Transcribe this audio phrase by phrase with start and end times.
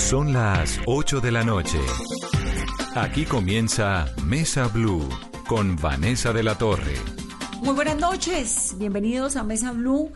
[0.00, 1.78] Son las 8 de la noche.
[2.96, 5.08] Aquí comienza Mesa Blue
[5.46, 6.96] con Vanessa de la Torre.
[7.62, 10.10] Muy buenas noches, bienvenidos a Mesa Blue.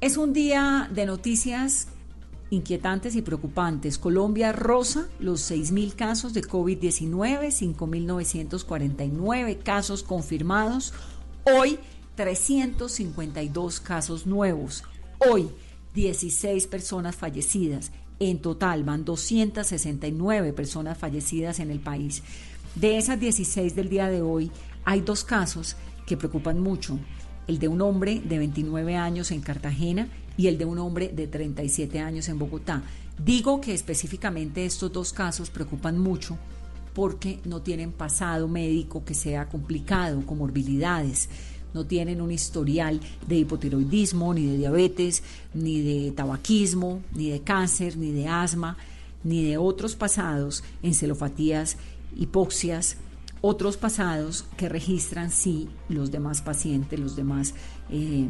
[0.00, 1.88] Es un día de noticias
[2.50, 3.98] inquietantes y preocupantes.
[3.98, 10.92] Colombia rosa los 6.000 casos de COVID-19, 5.949 casos confirmados.
[11.44, 11.80] Hoy
[12.14, 14.84] 352 casos nuevos.
[15.18, 15.50] Hoy
[15.94, 17.90] 16 personas fallecidas.
[18.18, 22.22] En total van 269 personas fallecidas en el país.
[22.74, 24.50] De esas 16 del día de hoy,
[24.84, 25.76] hay dos casos
[26.06, 26.98] que preocupan mucho.
[27.46, 31.26] El de un hombre de 29 años en Cartagena y el de un hombre de
[31.26, 32.82] 37 años en Bogotá.
[33.22, 36.38] Digo que específicamente estos dos casos preocupan mucho
[36.94, 41.28] porque no tienen pasado médico que sea complicado, comorbilidades
[41.74, 45.22] no tienen un historial de hipotiroidismo, ni de diabetes,
[45.54, 48.76] ni de tabaquismo, ni de cáncer, ni de asma,
[49.24, 51.76] ni de otros pasados en celofatías,
[52.16, 52.96] hipoxias,
[53.40, 57.54] otros pasados que registran sí los demás pacientes, los demás,
[57.90, 58.28] eh,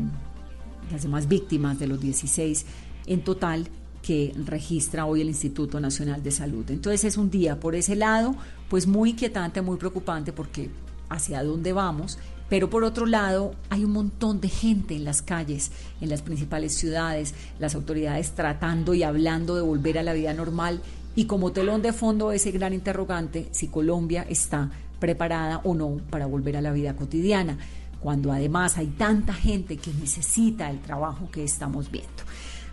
[0.91, 2.67] las demás víctimas de los 16
[3.06, 3.69] en total
[4.03, 6.69] que registra hoy el Instituto Nacional de Salud.
[6.71, 8.34] Entonces es un día por ese lado,
[8.69, 10.71] pues muy inquietante, muy preocupante porque
[11.09, 12.19] hacia dónde vamos
[12.53, 15.70] pero por otro lado, hay un montón de gente en las calles,
[16.03, 20.83] en las principales ciudades, las autoridades tratando y hablando de volver a la vida normal
[21.17, 26.27] y como telón de fondo ese gran interrogante si Colombia está preparada o no para
[26.27, 27.56] volver a la vida cotidiana,
[28.03, 32.11] cuando además hay tanta gente que necesita el trabajo que estamos viendo.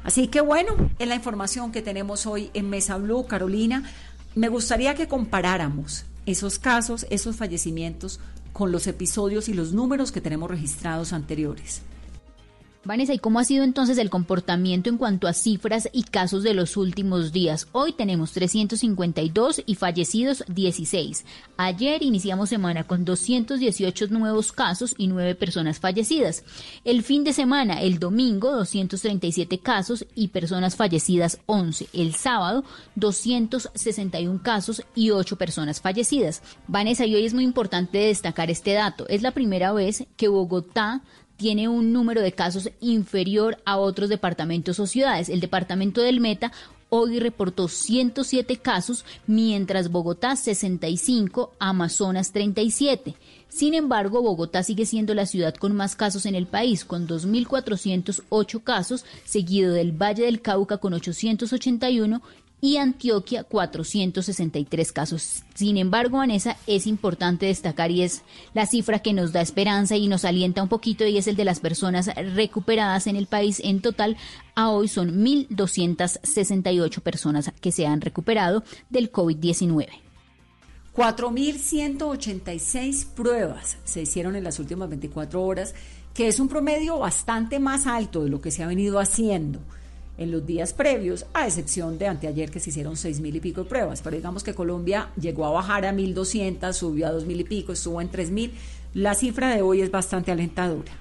[0.03, 3.89] Así que bueno, en la información que tenemos hoy en Mesa Blue, Carolina,
[4.35, 8.19] me gustaría que comparáramos esos casos, esos fallecimientos
[8.59, 11.81] con los episodios y los números que tenemos registrados anteriores.
[12.85, 16.53] Vanessa, ¿y cómo ha sido entonces el comportamiento en cuanto a cifras y casos de
[16.53, 17.67] los últimos días?
[17.73, 21.25] Hoy tenemos 352 y fallecidos 16.
[21.57, 26.45] Ayer iniciamos semana con 218 nuevos casos y 9 personas fallecidas.
[26.85, 31.89] El fin de semana, el domingo, 237 casos y personas fallecidas 11.
[31.91, 32.63] El sábado,
[32.95, 36.41] 261 casos y 8 personas fallecidas.
[36.67, 39.05] Vanessa, y hoy es muy importante destacar este dato.
[39.09, 41.03] Es la primera vez que Bogotá
[41.39, 45.29] tiene un número de casos inferior a otros departamentos o ciudades.
[45.29, 46.51] El departamento del Meta
[46.89, 53.15] hoy reportó 107 casos, mientras Bogotá 65, Amazonas 37.
[53.47, 58.61] Sin embargo, Bogotá sigue siendo la ciudad con más casos en el país, con 2.408
[58.61, 62.21] casos, seguido del Valle del Cauca con 881
[62.61, 65.43] y Antioquia 463 casos.
[65.55, 70.07] Sin embargo, Vanessa, es importante destacar y es la cifra que nos da esperanza y
[70.07, 73.61] nos alienta un poquito y es el de las personas recuperadas en el país.
[73.63, 74.17] En total,
[74.55, 79.87] a hoy son 1.268 personas que se han recuperado del COVID-19.
[80.95, 85.73] 4.186 pruebas se hicieron en las últimas 24 horas,
[86.13, 89.61] que es un promedio bastante más alto de lo que se ha venido haciendo
[90.19, 93.63] en los días previos, a excepción de anteayer que se hicieron seis mil y pico
[93.63, 94.01] de pruebas.
[94.01, 98.01] Pero digamos que Colombia llegó a bajar a 1.200, subió a mil y pico, estuvo
[98.01, 98.53] en tres mil.
[98.93, 100.91] La cifra de hoy es bastante alentadora.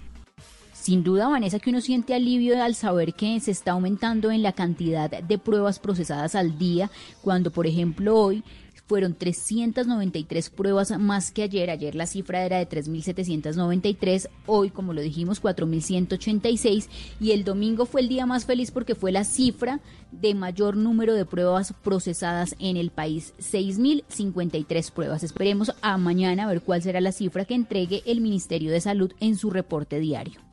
[0.73, 4.53] Sin duda, Vanessa, que uno siente alivio al saber que se está aumentando en la
[4.53, 6.91] cantidad de pruebas procesadas al día,
[7.21, 8.43] cuando, por ejemplo, hoy
[8.89, 11.71] fueron 393 pruebas más que ayer.
[11.71, 16.89] Ayer la cifra era de 3.793, hoy, como lo dijimos, 4.186
[17.21, 21.13] y el domingo fue el día más feliz porque fue la cifra de mayor número
[21.15, 25.23] de pruebas procesadas en el país, 6.053 pruebas.
[25.23, 29.13] Esperemos a mañana a ver cuál será la cifra que entregue el Ministerio de Salud
[29.21, 30.48] en su reporte diario.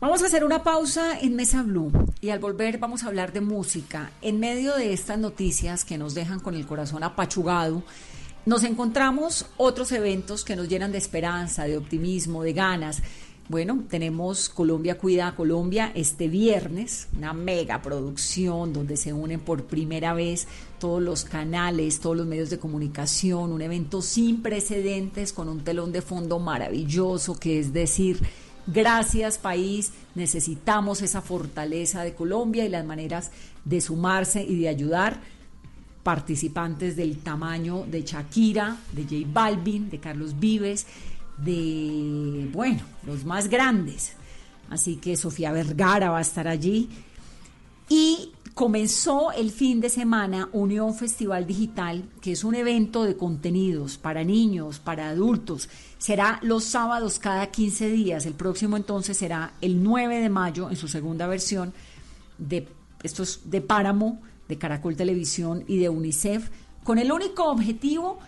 [0.00, 3.40] Vamos a hacer una pausa en Mesa Blue y al volver vamos a hablar de
[3.40, 4.12] música.
[4.22, 7.82] En medio de estas noticias que nos dejan con el corazón apachugado,
[8.46, 13.02] nos encontramos otros eventos que nos llenan de esperanza, de optimismo, de ganas.
[13.48, 19.64] Bueno, tenemos Colombia Cuida a Colombia este viernes, una mega producción donde se unen por
[19.64, 20.46] primera vez
[20.78, 25.90] todos los canales, todos los medios de comunicación, un evento sin precedentes con un telón
[25.90, 28.20] de fondo maravilloso, que es decir,
[28.70, 33.30] Gracias país, necesitamos esa fortaleza de Colombia y las maneras
[33.64, 35.20] de sumarse y de ayudar
[36.02, 40.86] participantes del tamaño de Shakira, de J Balvin, de Carlos Vives,
[41.38, 44.12] de, bueno, los más grandes.
[44.68, 46.90] Así que Sofía Vergara va a estar allí.
[47.88, 53.98] Y comenzó el fin de semana Unión Festival Digital, que es un evento de contenidos
[53.98, 55.68] para niños, para adultos.
[55.96, 58.26] Será los sábados cada 15 días.
[58.26, 61.72] El próximo entonces será el 9 de mayo en su segunda versión
[62.36, 62.66] de
[63.04, 66.50] estos de Páramo de Caracol Televisión y de UNICEF
[66.82, 68.18] con el único objetivo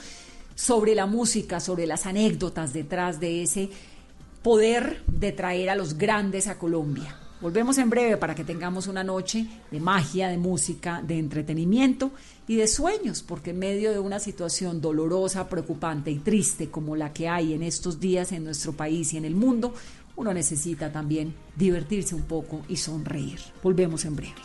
[0.56, 3.70] sobre la música, sobre las anécdotas detrás de ese
[4.44, 7.16] poder de traer a los grandes a Colombia.
[7.42, 12.12] Volvemos en breve para que tengamos una noche de magia, de música, de entretenimiento
[12.48, 17.14] y de sueños, porque en medio de una situación dolorosa, preocupante y triste como la
[17.14, 19.74] que hay en estos días en nuestro país y en el mundo,
[20.18, 23.40] uno necesita también divertirse un poco y sonreír.
[23.64, 24.36] Volvemos en breve.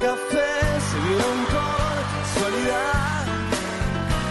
[0.00, 1.44] Café se vieron
[2.32, 3.26] casualidad,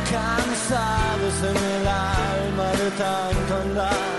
[0.09, 4.16] cansados en el alma de tanto andar.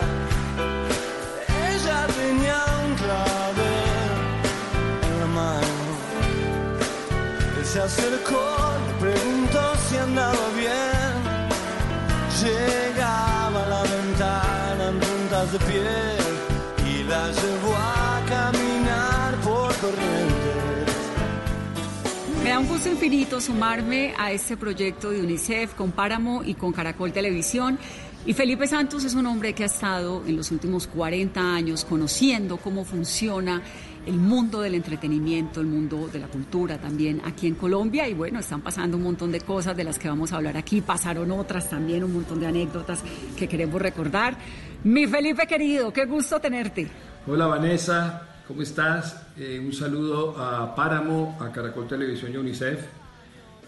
[7.79, 8.45] Se acercó,
[8.87, 11.15] le preguntó si andaba bien.
[12.43, 16.35] Llegaba a la ventana en puntas de piel
[16.91, 20.95] y la llevó a caminar por corrientes.
[22.43, 26.73] Me da un gusto infinito sumarme a este proyecto de UNICEF con Páramo y con
[26.73, 27.79] Caracol Televisión.
[28.27, 32.57] Y Felipe Santos es un hombre que ha estado en los últimos 40 años conociendo
[32.57, 33.63] cómo funciona
[34.09, 38.09] el mundo del entretenimiento, el mundo de la cultura también aquí en Colombia.
[38.09, 40.81] Y bueno, están pasando un montón de cosas de las que vamos a hablar aquí.
[40.81, 43.03] Pasaron otras también, un montón de anécdotas
[43.37, 44.39] que queremos recordar.
[44.85, 46.89] Mi Felipe querido, qué gusto tenerte.
[47.27, 49.27] Hola Vanessa, ¿cómo estás?
[49.37, 52.81] Eh, un saludo a Páramo, a Caracol Televisión y UNICEF.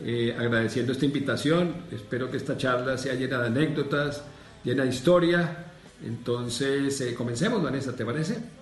[0.03, 4.25] Eh, agradeciendo esta invitación, espero que esta charla sea llena de anécdotas,
[4.65, 5.67] llena de historia.
[6.03, 8.60] Entonces, eh, comencemos, Vanessa, ¿te parece?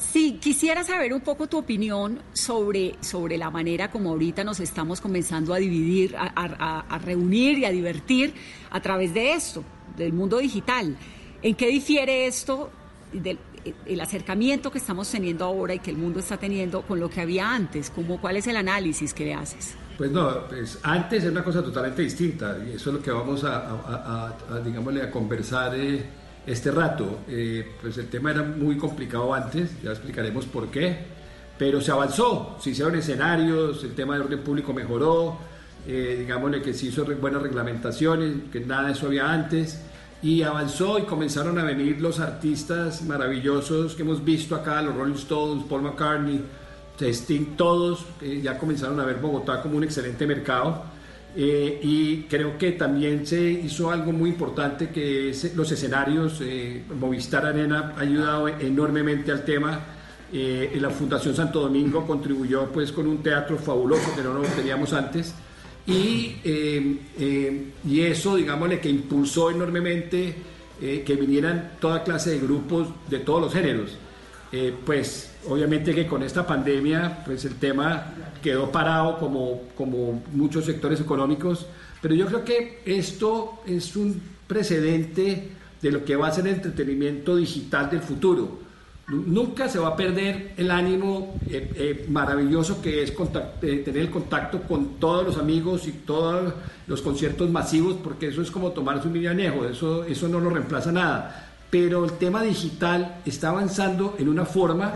[0.00, 5.00] Sí, quisiera saber un poco tu opinión sobre, sobre la manera como ahorita nos estamos
[5.00, 8.32] comenzando a dividir, a, a- a reunir y a divertir
[8.70, 9.62] a través de esto,
[9.96, 10.96] del mundo digital.
[11.42, 12.70] ¿En qué difiere esto
[13.12, 13.38] del
[13.84, 17.20] el acercamiento que estamos teniendo ahora y que el mundo está teniendo con lo que
[17.20, 17.90] había antes?
[17.90, 19.74] ¿Cómo, ¿Cuál es el análisis que le haces?
[19.98, 23.44] Pues no, pues antes era una cosa totalmente distinta y eso es lo que vamos
[23.44, 26.02] a, a- a- a, digámosle, a conversar eh,
[26.46, 27.20] este rato.
[27.28, 30.98] Eh, pues el tema era muy complicado antes, ya explicaremos por qué,
[31.58, 35.38] pero se avanzó, se hicieron escenarios, el tema de orden público mejoró,
[35.86, 39.80] eh, digámosle que se hizo buenas reglamentaciones, que nada de eso había antes.
[40.22, 45.14] Y avanzó y comenzaron a venir los artistas maravillosos que hemos visto acá, los Rolling
[45.14, 46.44] Stones, Paul McCartney,
[47.00, 50.84] Sting, todos eh, ya comenzaron a ver Bogotá como un excelente mercado.
[51.36, 56.40] Eh, y creo que también se hizo algo muy importante que es los escenarios.
[56.42, 59.80] eh, Movistar Arena ha ayudado enormemente al tema.
[60.32, 64.92] Eh, la Fundación Santo Domingo contribuyó pues con un teatro fabuloso que no lo teníamos
[64.92, 65.34] antes.
[65.86, 70.34] Y, eh, eh, y eso, digámosle, que impulsó enormemente
[70.80, 73.96] eh, que vinieran toda clase de grupos de todos los géneros.
[74.52, 78.06] Eh, pues obviamente que con esta pandemia pues el tema
[78.42, 81.66] quedó parado como, como muchos sectores económicos,
[82.02, 85.50] pero yo creo que esto es un precedente
[85.80, 88.58] de lo que va a ser el entretenimiento digital del futuro.
[89.08, 93.12] Nu- Nunca se va a perder el ánimo eh, eh, maravilloso que es
[93.60, 96.52] tener el contacto con todos los amigos y todos
[96.86, 100.90] los conciertos masivos, porque eso es como tomarse un anejo, eso, eso no lo reemplaza
[100.92, 101.49] nada.
[101.70, 104.92] Pero el tema digital está avanzando en una forma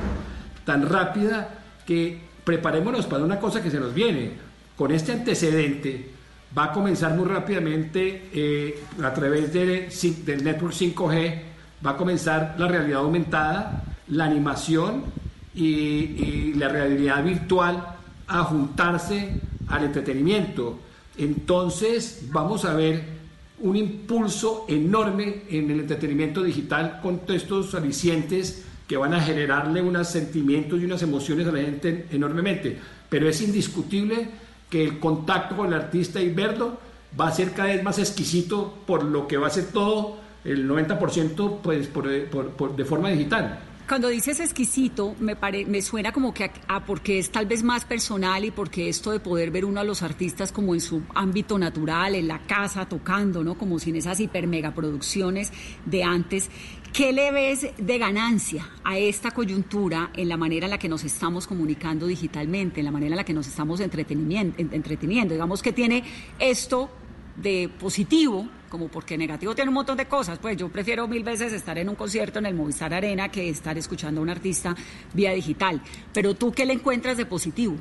[0.64, 1.48] tan rápida
[1.86, 4.32] que preparémonos para una cosa que se nos viene.
[4.76, 6.10] Con este antecedente
[6.56, 9.88] va a comenzar muy rápidamente eh, a través de-
[10.26, 11.40] del network 5G,
[11.84, 15.04] va a comenzar la realidad aumentada, la animación
[15.54, 17.84] y, y la realidad virtual
[18.26, 20.78] a juntarse al entretenimiento.
[21.16, 23.13] Entonces vamos a ver
[23.64, 30.08] un impulso enorme en el entretenimiento digital con estos alicientes que van a generarle unos
[30.08, 32.78] sentimientos y unas emociones a la gente enormemente.
[33.08, 34.28] Pero es indiscutible
[34.68, 36.78] que el contacto con el artista y verlo
[37.18, 40.68] va a ser cada vez más exquisito por lo que va a ser todo, el
[40.68, 43.60] 90% pues, por- de forma digital.
[43.86, 47.84] Cuando dices exquisito, me, pare- me suena como que a, porque es tal vez más
[47.84, 51.58] personal y porque esto de poder ver uno a los artistas como en su ámbito
[51.58, 53.58] natural, en la casa, tocando, ¿no?
[53.58, 55.52] Como sin esas hiper mega producciones
[55.84, 56.48] de antes.
[56.94, 61.04] ¿Qué le ves de ganancia a esta coyuntura en la manera en la que nos
[61.04, 65.34] estamos comunicando digitalmente, en la manera en la que nos estamos entretenimiento- en- entreteniendo?
[65.34, 66.04] Digamos que tiene
[66.38, 66.88] esto
[67.36, 71.52] de positivo, como porque negativo tiene un montón de cosas, pues yo prefiero mil veces
[71.52, 74.74] estar en un concierto en el Movistar Arena que estar escuchando a un artista
[75.12, 75.80] vía digital.
[76.12, 77.76] Pero tú, ¿qué le encuentras de positivo?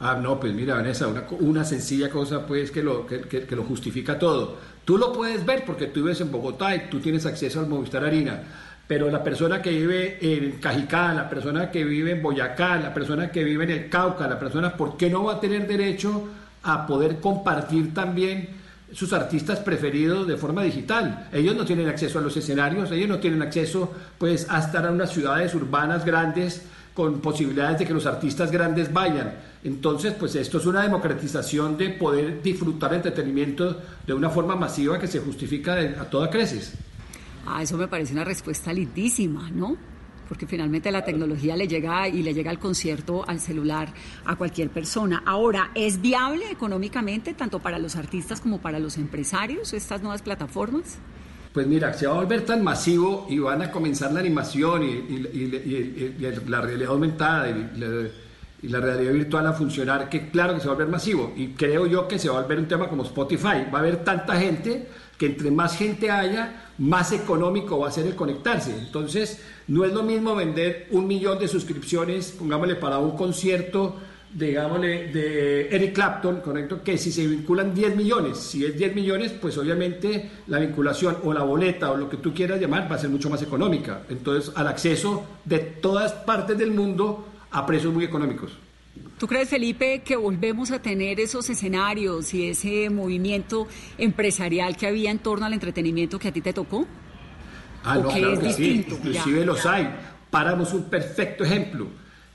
[0.00, 3.64] Ah, no, pues mira, Vanessa, una, una sencilla cosa pues que lo, que, que, lo
[3.64, 4.56] justifica todo.
[4.84, 8.04] Tú lo puedes ver porque tú vives en Bogotá y tú tienes acceso al Movistar
[8.04, 8.40] Arena,
[8.86, 13.32] pero la persona que vive en Cajicá, la persona que vive en Boyacá, la persona
[13.32, 16.28] que vive en el Cauca, la persona, ¿por qué no va a tener derecho
[16.62, 18.48] a poder compartir también
[18.92, 21.28] sus artistas preferidos de forma digital.
[21.32, 24.92] Ellos no tienen acceso a los escenarios, ellos no tienen acceso pues a estar en
[24.92, 26.62] unas ciudades urbanas grandes
[26.94, 29.34] con posibilidades de que los artistas grandes vayan.
[29.62, 35.06] Entonces, pues esto es una democratización de poder disfrutar entretenimiento de una forma masiva que
[35.06, 36.72] se justifica a toda creces.
[37.46, 39.76] Ah, eso me parece una respuesta lindísima, ¿no?
[40.28, 43.88] Porque finalmente la tecnología le llega y le llega al concierto, al celular,
[44.24, 45.22] a cualquier persona.
[45.24, 50.98] Ahora, ¿es viable económicamente tanto para los artistas como para los empresarios estas nuevas plataformas?
[51.52, 56.44] Pues mira, se va a volver tan masivo y van a comenzar la animación y,
[56.48, 60.76] la realidad aumentada y la, realidad virtual a funcionar, que claro que se va a
[60.76, 61.32] volver masivo.
[61.36, 63.66] Y creo yo que se va a volver un tema como Spotify.
[63.72, 68.06] Va a haber tanta gente que entre más gente haya, más económico va a ser
[68.06, 68.70] el conectarse.
[68.78, 73.96] Entonces, no es lo mismo vender un millón de suscripciones, pongámosle, para un concierto
[74.32, 79.32] digámosle, de Eric Clapton, correcto, que si se vinculan 10 millones, si es 10 millones,
[79.32, 82.98] pues obviamente la vinculación o la boleta o lo que tú quieras llamar va a
[82.98, 84.02] ser mucho más económica.
[84.08, 88.52] Entonces, al acceso de todas partes del mundo a precios muy económicos.
[89.18, 93.66] ¿Tú crees, Felipe, que volvemos a tener esos escenarios y ese movimiento
[93.98, 96.86] empresarial que había en torno al entretenimiento que a ti te tocó?
[97.84, 99.88] Ah, no, claro que sí, inclusive los hay.
[100.30, 101.88] Paramos un perfecto ejemplo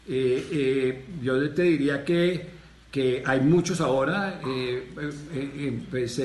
[0.08, 2.50] eh, eh, yo te diría que,
[2.92, 4.90] que hay muchos ahora, eh,
[5.90, 6.22] pues,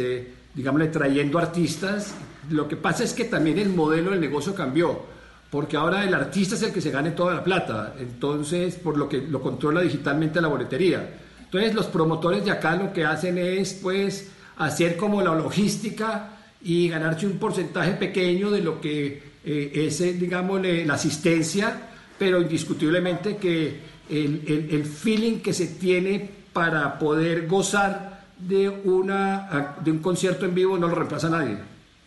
[0.54, 2.14] digámosle, trayendo artistas.
[2.50, 5.06] Lo que pasa es que también el modelo del negocio cambió,
[5.50, 9.08] porque ahora el artista es el que se gane toda la plata, entonces, por lo
[9.08, 11.18] que lo controla digitalmente la boletería.
[11.40, 16.30] Entonces, los promotores de acá lo que hacen es, pues, hacer como la logística
[16.62, 21.88] y ganarse un porcentaje pequeño de lo que es, digámosle, la asistencia
[22.18, 29.90] pero indiscutiblemente que el, el, feeling que se tiene para poder gozar de, una, de
[29.92, 31.56] un concierto en vivo no lo reemplaza nadie.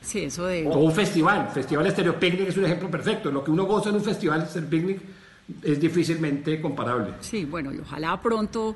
[0.01, 0.67] Sí, eso de...
[0.67, 3.31] O un festival, Festival Estéreo Picnic es un ejemplo perfecto.
[3.31, 5.01] Lo que uno goza en un festival Estéreo Picnic
[5.63, 7.13] es difícilmente comparable.
[7.19, 8.75] Sí, bueno, y ojalá pronto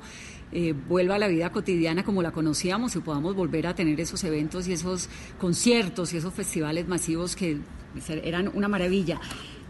[0.52, 4.22] eh, vuelva a la vida cotidiana como la conocíamos y podamos volver a tener esos
[4.24, 5.08] eventos y esos
[5.40, 7.58] conciertos y esos festivales masivos que
[8.22, 9.20] eran una maravilla.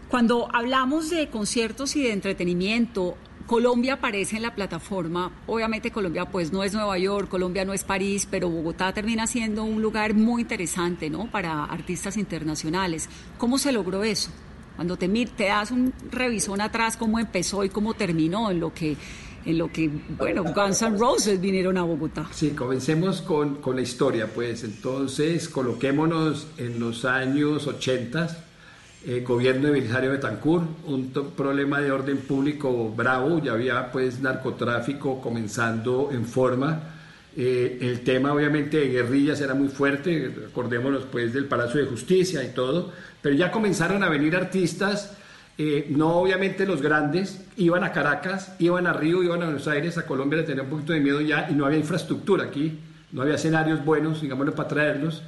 [0.09, 5.31] Cuando hablamos de conciertos y de entretenimiento, Colombia aparece en la plataforma.
[5.47, 9.63] Obviamente Colombia pues no es Nueva York, Colombia no es París, pero Bogotá termina siendo
[9.63, 11.31] un lugar muy interesante, ¿no?
[11.31, 13.09] Para artistas internacionales.
[13.37, 14.29] ¿Cómo se logró eso?
[14.75, 18.97] Cuando te, te das un revisón atrás, cómo empezó y cómo terminó en lo que
[19.45, 22.27] en lo que, bueno, Guns N' Roses vinieron a Bogotá.
[22.33, 28.46] Sí, comencemos con, con la historia, pues entonces coloquémonos en los años 80
[29.09, 35.21] eh, gobierno de Belisario Betancourt, un problema de orden público bravo, ya había pues narcotráfico
[35.21, 36.81] comenzando en forma.
[37.37, 42.43] Eh, el tema obviamente de guerrillas era muy fuerte, acordémonos pues del Palacio de Justicia
[42.43, 45.15] y todo, pero ya comenzaron a venir artistas,
[45.57, 49.97] eh, no obviamente los grandes, iban a Caracas, iban a Río, iban a Buenos Aires,
[49.97, 52.77] a Colombia le tenía un poquito de miedo ya y no había infraestructura aquí,
[53.13, 55.23] no había escenarios buenos, digámoslo, para traerlos.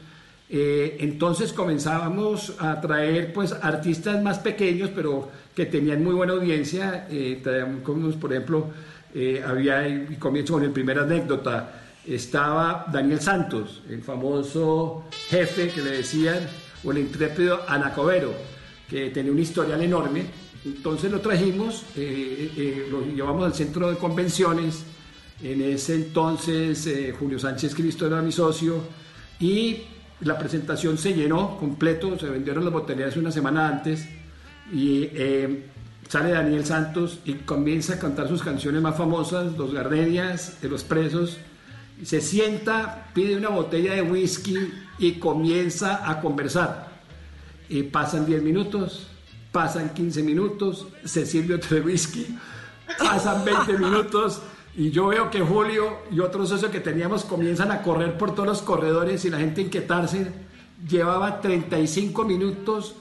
[0.52, 7.08] Eh, entonces comenzábamos a traer pues artistas más pequeños, pero que tenían muy buena audiencia.
[7.10, 8.68] Eh, traíamos, por ejemplo,
[9.14, 15.82] eh, había, y comienzo con el primer anécdota, estaba Daniel Santos, el famoso jefe que
[15.82, 16.40] le decían,
[16.84, 18.34] o el intrépido Anacobero,
[18.90, 20.26] que tenía un historial enorme.
[20.66, 24.84] Entonces lo trajimos, lo llevamos al centro de convenciones.
[25.42, 28.82] En ese entonces Julio Sánchez Cristo era mi socio
[29.40, 29.84] y
[30.22, 34.08] la presentación se llenó completo, se vendieron las botellas una semana antes
[34.72, 35.66] y eh,
[36.08, 40.84] sale Daniel Santos y comienza a cantar sus canciones más famosas, Los Gardenias, de los
[40.84, 41.38] presos.
[42.04, 44.58] Se sienta, pide una botella de whisky
[44.98, 46.90] y comienza a conversar.
[47.70, 49.08] Y pasan 10 minutos,
[49.52, 52.26] pasan 15 minutos, se sirve otro whisky,
[52.98, 54.42] pasan 20 minutos
[54.76, 58.48] y yo veo que Julio y otros socios que teníamos comienzan a correr por todos
[58.48, 60.32] los corredores y la gente inquietarse.
[60.88, 62.96] Llevaba 35 minutos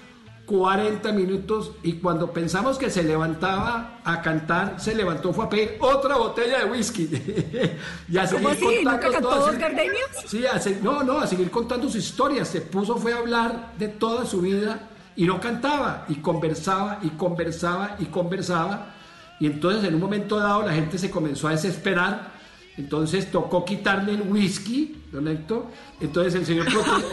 [0.48, 5.76] 40 minutos y cuando pensamos que se levantaba a cantar, se levantó, fue a pedir
[5.78, 7.02] otra botella de whisky.
[8.08, 8.82] y a ¿Cómo así?
[8.82, 10.06] ¿Nunca dos gardenias?
[10.26, 10.44] Sí,
[10.82, 12.46] no, no, a seguir contando su historia.
[12.46, 17.10] Se puso, fue a hablar de toda su vida y no cantaba, y conversaba, y
[17.10, 18.94] conversaba, y conversaba.
[19.40, 22.38] Y entonces en un momento dado la gente se comenzó a desesperar.
[22.76, 25.66] Entonces tocó quitarle el whisky, ¿no Héctor?
[26.00, 26.66] Entonces el señor,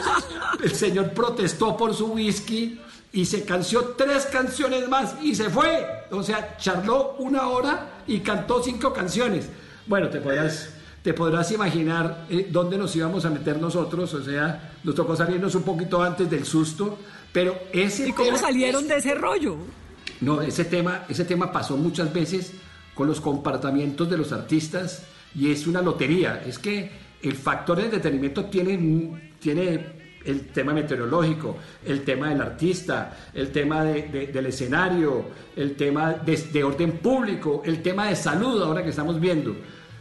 [0.63, 2.79] el señor protestó por su whisky
[3.11, 5.87] y se canció tres canciones más y se fue.
[6.11, 9.49] O sea, charló una hora y cantó cinco canciones.
[9.87, 10.69] Bueno, te podrás,
[11.01, 14.13] te podrás imaginar eh, dónde nos íbamos a meter nosotros.
[14.13, 16.99] O sea, nos tocó salirnos un poquito antes del susto.
[17.31, 19.57] Pero ese ¿Y cómo salieron de ese rollo?
[20.21, 22.53] No, ese tema, ese tema pasó muchas veces
[22.93, 25.03] con los comportamientos de los artistas
[25.35, 26.41] y es una lotería.
[26.45, 26.91] Es que
[27.21, 29.95] el factor de entretenimiento tiene, tiene
[30.25, 36.93] el tema meteorológico, el tema del artista, el tema del escenario, el tema de, orden
[36.93, 39.55] público, el tema de salud, ahora que estamos viendo.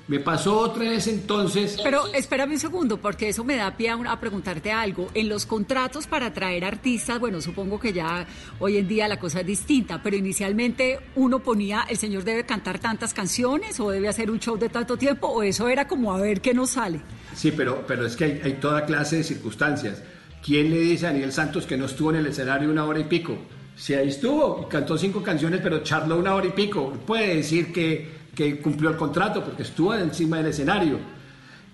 [0.06, 1.78] Me pasó otra vez entonces.
[1.82, 5.08] Pero espérame un segundo, porque eso me da pie a, preguntarte algo.
[5.14, 8.26] En los contratos para traer artistas, bueno, supongo que ya
[8.58, 12.78] hoy en día la cosa es distinta, pero inicialmente uno ponía, el señor debe cantar
[12.78, 16.20] tantas canciones o debe hacer un show de tanto tiempo, o eso era como a
[16.20, 17.00] ver qué nos sale.
[17.34, 20.02] Sí, pero, pero es que hay, hay toda clase de circunstancias.
[20.44, 23.04] ¿Quién le dice a Daniel Santos que no estuvo en el escenario una hora y
[23.04, 23.38] pico?
[23.76, 26.92] Si ahí estuvo, cantó cinco canciones, pero charló una hora y pico.
[27.06, 30.98] Puede decir que, que cumplió el contrato porque estuvo encima del escenario.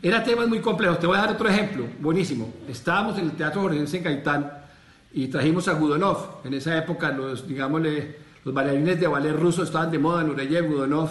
[0.03, 0.99] Era temas muy complejos.
[0.99, 2.53] Te voy a dar otro ejemplo, buenísimo.
[2.69, 4.51] Estábamos en el Teatro Jorge en Gaitán
[5.13, 6.41] y trajimos a Gudonov.
[6.45, 11.11] En esa época, los, digámosle, los bailarines de ballet ruso estaban de moda, Nureyev, Gudonov,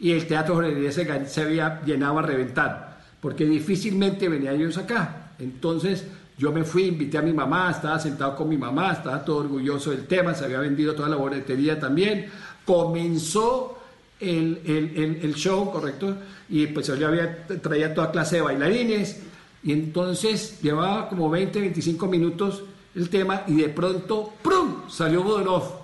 [0.00, 5.32] y el Teatro Jorge se había llenado a reventar, porque difícilmente venían ellos acá.
[5.38, 6.06] Entonces,
[6.38, 9.90] yo me fui, invité a mi mamá, estaba sentado con mi mamá, estaba todo orgulloso
[9.90, 12.26] del tema, se había vendido toda la boletería también.
[12.64, 13.81] Comenzó
[14.22, 16.16] el, el, el, show, ¿correcto?
[16.48, 19.20] Y pues yo había, traía toda clase de bailarines.
[19.64, 22.62] Y entonces llevaba como 20, 25 minutos
[22.94, 24.88] el tema y de pronto, ¡prum!
[24.88, 25.82] salió Budonov.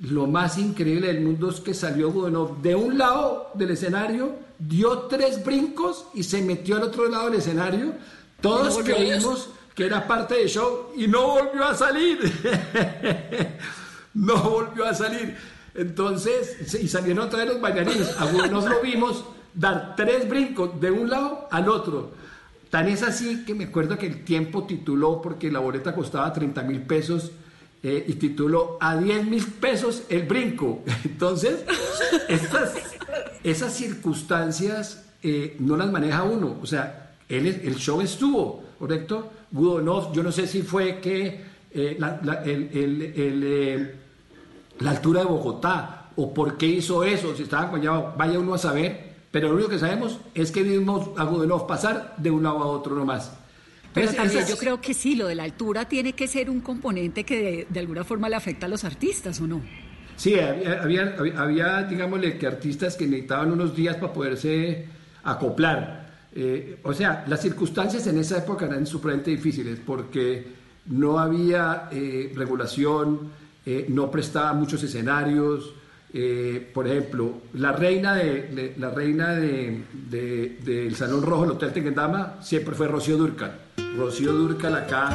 [0.00, 5.00] Lo más increíble del mundo es que salió Budonov de un lado del escenario, dio
[5.02, 7.94] tres brincos y se metió al otro lado del escenario.
[8.40, 12.18] Todos creímos que era parte del show y no volvió a salir.
[14.14, 15.36] no volvió a salir.
[15.76, 18.16] Entonces, y salieron otra vez los bailarines.
[18.18, 22.12] Algunos lo vimos dar tres brincos de un lado al otro.
[22.70, 26.62] Tan es así que me acuerdo que el tiempo tituló, porque la boleta costaba 30
[26.62, 27.30] mil pesos,
[27.82, 30.82] eh, y tituló a 10 mil pesos el brinco.
[31.04, 31.64] Entonces,
[33.44, 36.58] esas circunstancias eh, no las maneja uno.
[36.60, 39.30] O sea, el show estuvo, ¿correcto?
[39.50, 41.98] Gudonov, yo no sé si fue que eh,
[42.44, 43.94] eh,
[44.80, 48.58] la, altura de Bogotá o por qué hizo eso, si estaba acompañado, vaya uno a
[48.58, 52.58] saber, pero lo único que sabemos es que vimos a Gudonov pasar de un lado
[52.58, 53.32] a otro nomás.
[53.92, 57.24] Pero también yo creo que sí, lo de la altura tiene que ser un componente
[57.24, 59.62] que de, alguna forma le afecta a los artistas, ¿o no?
[60.16, 64.86] Sí, había, había, había, digámosle, que artistas que necesitaban unos días para poderse
[65.24, 66.06] acoplar.
[66.34, 70.46] Eh, o sea, las circunstancias en esa época eran supremamente difíciles porque
[70.84, 73.30] no había eh, regulación,
[73.66, 75.74] eh, no prestaba muchos escenarios.
[76.72, 82.88] por ejemplo, la reina, de, la reina del Salón Rojo del Hotel Tequendama siempre fue
[82.88, 83.52] Rocío Durcal.
[83.98, 85.10] Rocío Durcal acá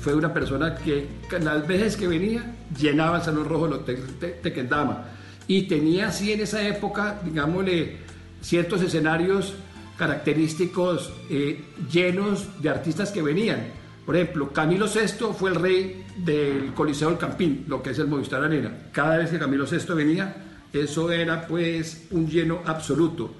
[0.00, 1.06] fue una persona que
[1.40, 3.98] las veces que venía llenaba el Salón Rojo del Hotel
[4.42, 5.04] Tequendama.
[5.46, 7.96] Y tenía así en esa época, digámosle,
[8.40, 9.54] ciertos escenarios
[9.96, 13.66] característicos eh, llenos de artistas que venían.
[14.08, 18.06] Por ejemplo, Camilo VI fue el rey del Coliseo del Campín, lo que es el
[18.06, 18.72] Movistar Arena.
[18.90, 20.34] Cada vez que Camilo VI venía,
[20.72, 23.34] eso era pues un lleno absoluto.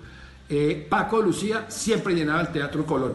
[0.46, 3.14] Eh, Paco Lucía siempre llenaba el Teatro Colón.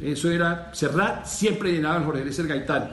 [0.00, 2.88] Eso era Serrat, siempre llenaba el Jorge Luis Gaitán.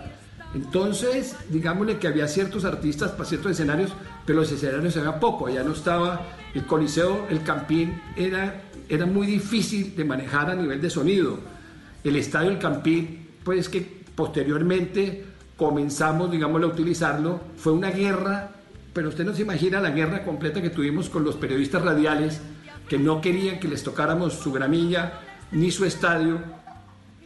[0.53, 3.93] Entonces, digámosle que había ciertos artistas para ciertos escenarios,
[4.25, 5.47] pero los escenarios eran poco.
[5.47, 10.81] Allá no estaba el Coliseo, el Campín, era era muy difícil de manejar a nivel
[10.81, 11.39] de sonido.
[12.03, 15.25] El estadio del Campín, pues que posteriormente
[15.57, 18.51] comenzamos, digamos, a utilizarlo, fue una guerra,
[18.93, 22.41] pero usted no se imagina la guerra completa que tuvimos con los periodistas radiales
[22.87, 25.19] que no querían que les tocáramos su gramilla
[25.51, 26.39] ni su estadio.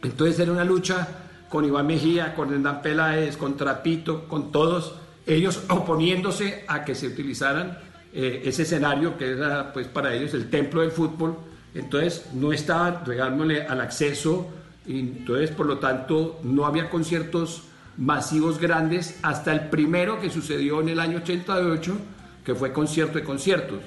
[0.02, 1.08] Entonces era una lucha
[1.48, 4.94] con Iván Mejía, con Hernán Peláez, con Trapito, con todos,
[5.26, 7.78] ellos oponiéndose a que se utilizaran
[8.12, 11.36] eh, ese escenario que era pues para ellos el templo del fútbol
[11.74, 14.48] entonces no estaban regándole al acceso
[14.88, 17.62] y entonces por lo tanto no había conciertos
[17.98, 21.96] masivos grandes, hasta el primero que sucedió en el año 88,
[22.44, 23.80] que fue concierto de conciertos.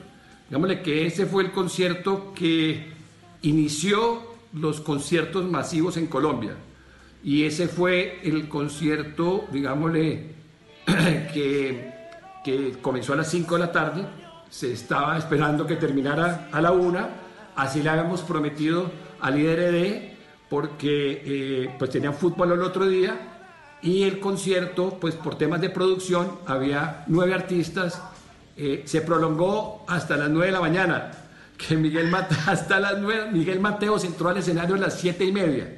[0.47, 2.91] Digámosle que ese fue el concierto que
[3.41, 4.21] inició
[4.53, 6.55] los conciertos masivos en Colombia.
[7.23, 10.35] Y ese fue el concierto, digámosle,
[11.33, 11.91] que,
[12.81, 14.05] comenzó a las 5 de la tarde,
[14.49, 17.07] se estaba esperando que terminara a la 1,
[17.55, 20.10] así le habíamos prometido al IDRD,
[20.51, 23.15] porque eh, pues tenían fútbol el otro día,
[23.81, 28.01] y el concierto, pues por temas de producción, había nueve artistas,
[28.57, 31.11] eh, se prolongó hasta las 9 de la mañana,
[31.57, 35.31] que Miguel Mateo, hasta las 9, Miguel Mateos entró al escenario a las 7 y
[35.31, 35.73] media.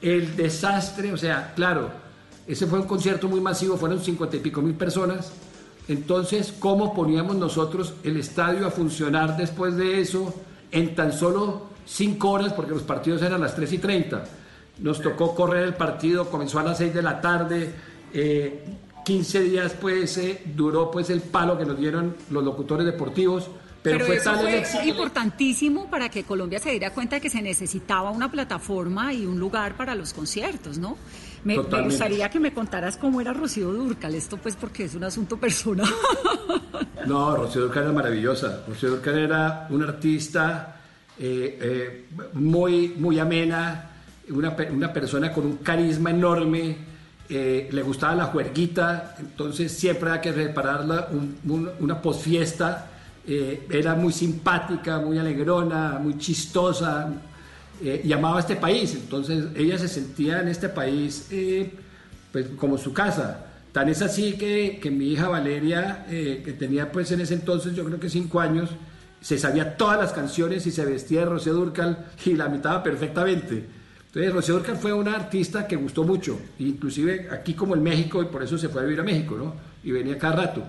[0.00, 1.90] El desastre, o sea, claro,
[2.46, 5.32] ese fue un concierto muy masivo, fueron 50 y pico mil personas.
[5.86, 10.34] Entonces, ¿cómo poníamos nosotros el estadio a funcionar después de eso
[10.72, 12.52] en tan solo 5 horas?
[12.52, 14.24] Porque los partidos eran a las 3 y 30.
[14.80, 17.74] Nos tocó correr el partido, comenzó a las 6 de la tarde.
[18.12, 23.50] 15 eh, días pues eh, duró pues el palo que nos dieron los locutores deportivos
[23.92, 28.10] pero, fue eso fue importantísimo para que Colombia se diera cuenta de que se necesitaba
[28.10, 30.96] una plataforma y un lugar para los conciertos, ¿no?
[31.44, 35.36] Me, gustaría que me contaras cómo era Rocío Durcal, esto pues porque es un asunto
[35.36, 35.88] personal.
[37.06, 38.64] No, Rocío Durcal era maravillosa.
[38.66, 40.75] Rocío Durcal era una artista
[41.18, 43.90] eh, eh, muy, muy amena,
[44.28, 46.76] una, una, persona con un carisma enorme.
[47.28, 51.08] Eh, le gustaba la juerguita, entonces siempre había que prepararla
[51.80, 52.90] una posfiesta
[53.28, 57.12] eh, era muy simpática, muy alegrona, muy chistosa,
[57.82, 58.94] eh, y amaba este país.
[58.94, 61.28] Entonces ella se sentía en este país
[62.30, 63.46] pues, como su casa.
[63.72, 67.84] Tan es así que, que mi hija Valeria, que tenía pues en ese entonces yo
[67.84, 68.70] creo que cinco años,
[69.20, 73.64] se sabía todas las canciones y se vestía de Rocío Durcal y la imitaba perfectamente.
[74.06, 78.26] Entonces Rocío Durcal fue una artista que gustó mucho, inclusive aquí como en México, y
[78.26, 79.54] por eso se fue a vivir a México, ¿no?
[79.84, 80.64] Y venía cada rato.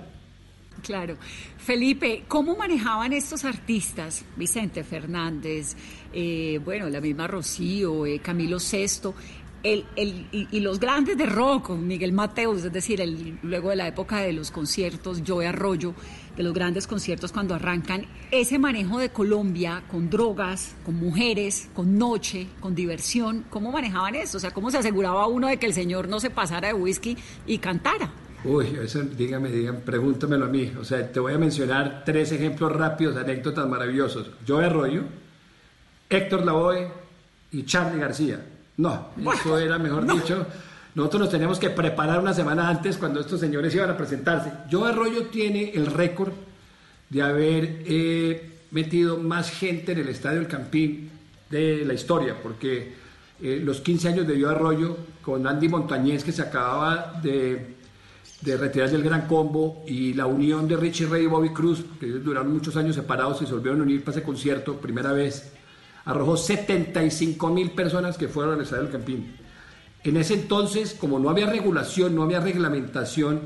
[0.81, 1.17] Claro.
[1.57, 4.23] Felipe, ¿cómo manejaban estos artistas?
[4.35, 5.75] Vicente Fernández,
[6.13, 9.15] eh, bueno, la misma Rocío, eh, Camilo Sesto,
[9.63, 13.01] el, el, y, los grandes de rock, Miguel Mateos, es decir,
[13.43, 15.93] luego de la época de los conciertos, Joe Arroyo,
[16.35, 21.97] de los grandes conciertos cuando arrancan, ese manejo de Colombia con drogas, con mujeres, con
[21.97, 24.37] noche, con diversión, ¿cómo manejaban eso?
[24.37, 27.17] O sea, ¿cómo se aseguraba uno de que el señor no se pasara de whisky
[27.45, 28.11] y cantara?
[28.43, 30.71] Uy, eso dígame, dígame, pregúntamelo a mí.
[30.79, 34.29] O sea, te voy a mencionar tres ejemplos rápidos, anécdotas maravillosos.
[34.47, 35.03] Joe Arroyo,
[36.09, 36.87] Héctor Lavoe
[37.51, 38.39] y Charlie García.
[38.77, 40.45] No, eso era, mejor dicho,
[40.95, 44.51] nosotros nos teníamos que preparar una semana antes cuando estos señores iban a presentarse.
[44.71, 46.33] Joe Arroyo tiene el récord
[47.09, 51.09] de haber eh, metido más gente en el Estadio El Campín
[51.49, 52.93] de la historia, porque
[53.41, 57.77] eh, los 15 años de Joe Arroyo con Andy Montañez, que se acababa de
[58.41, 62.05] de retirarse del Gran Combo y la unión de Richie Ray y Bobby Cruz, que
[62.05, 65.51] ellos duraron muchos años separados y se volvieron a unir para ese concierto, primera vez,
[66.07, 69.35] arrojó 75 mil personas que fueron al Estadio del Campín.
[70.05, 73.41] En ese entonces, como no había regulación, no había reglamentación,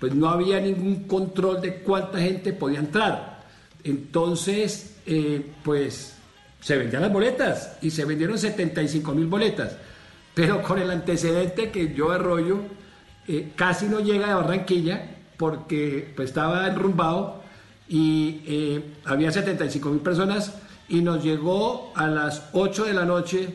[0.00, 3.44] pues no había ningún control de cuánta gente podía entrar.
[3.84, 6.14] Entonces, eh, pues
[6.58, 9.76] se vendían las boletas y se vendieron 75 mil boletas.
[10.32, 12.60] Pero con el antecedente que yo arroyo,
[13.28, 17.42] eh, casi no llega de Barranquilla porque pues, estaba enrumbado
[17.88, 20.54] y eh, había 75 mil personas
[20.88, 23.48] y nos llegó a las 8 de la noche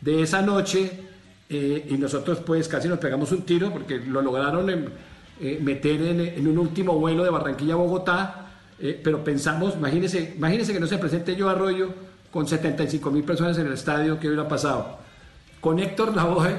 [0.00, 0.90] de esa noche
[1.48, 4.66] eh, y nosotros pues casi nos pegamos un tiro porque lo lograron
[5.60, 8.46] meter en, un último vuelo de Barranquilla a Bogotá,
[9.02, 11.88] pero pensamos, imagínense, imagínense que no se presente yo Arroyo
[12.30, 14.98] con 75 mil personas en el estadio, ¿qué hubiera pasado?
[15.60, 16.54] Con Héctor Lavoe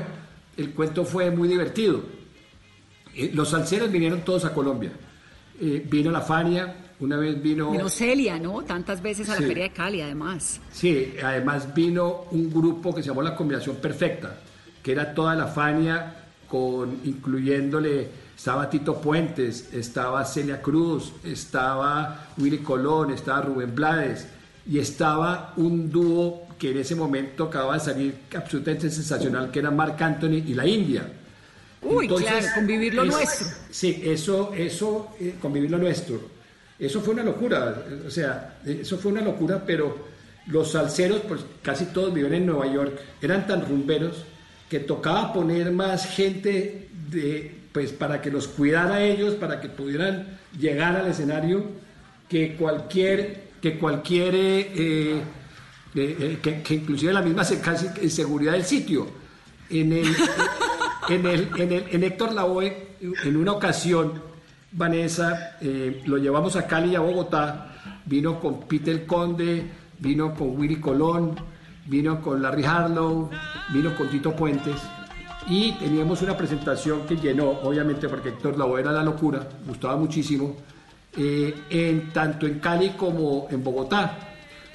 [0.58, 2.02] el cuento fue muy divertido
[3.16, 4.92] eh, los salseros vinieron todos a Colombia.
[5.60, 7.72] Eh, vino la Fania, una vez vino...
[7.72, 8.62] Vino Celia, ¿no?
[8.64, 10.60] Tantas veces a la Feria de Cali, además.
[10.72, 14.38] Sí, además vino un grupo que se llamó La Combinación Perfecta,
[14.82, 16.16] que era toda la Fania,
[16.48, 24.28] con, incluyéndole, estaba Tito Puentes, estaba Celia Cruz, estaba Willy Colón, estaba Rubén Blades,
[24.66, 29.72] y estaba un dúo que en ese momento acababa de salir absolutamente sensacional, que era
[29.72, 31.12] Marc Anthony y la India.
[31.82, 33.48] Uy, claro, convivir lo nuestro.
[33.70, 36.22] Sí, eso, eso, eh, convivir lo nuestro.
[36.80, 39.96] Eso fue una locura, o sea, eso fue una locura, pero
[40.48, 44.26] los salseros, pues casi todos viven en Nueva York, eran tan rumberos
[44.70, 50.40] que tocaba poner más gente de, pues para que los cuidara ellos, para que pudieran
[50.60, 51.64] llegar al escenario,
[52.28, 55.22] que cualquier, que cualquier, eh,
[55.96, 59.08] eh, que, inclusive la misma casi seguridad del sitio.
[59.70, 60.08] En el,
[61.10, 64.33] en, el, en, el, en Héctor Lavoe, en una ocasión,
[64.74, 70.58] Vanessa, eh, lo llevamos a Cali y a Bogotá, vino con Peter Conde, vino con
[70.58, 71.36] Willy Colón,
[71.86, 73.30] vino con Larry Harlow,
[73.72, 74.76] vino con Tito Puentes
[75.48, 80.56] y teníamos una presentación que llenó, obviamente porque Héctor Lavoe era la locura, gustaba muchísimo,
[81.18, 84.18] eh, en, tanto en Cali como en Bogotá.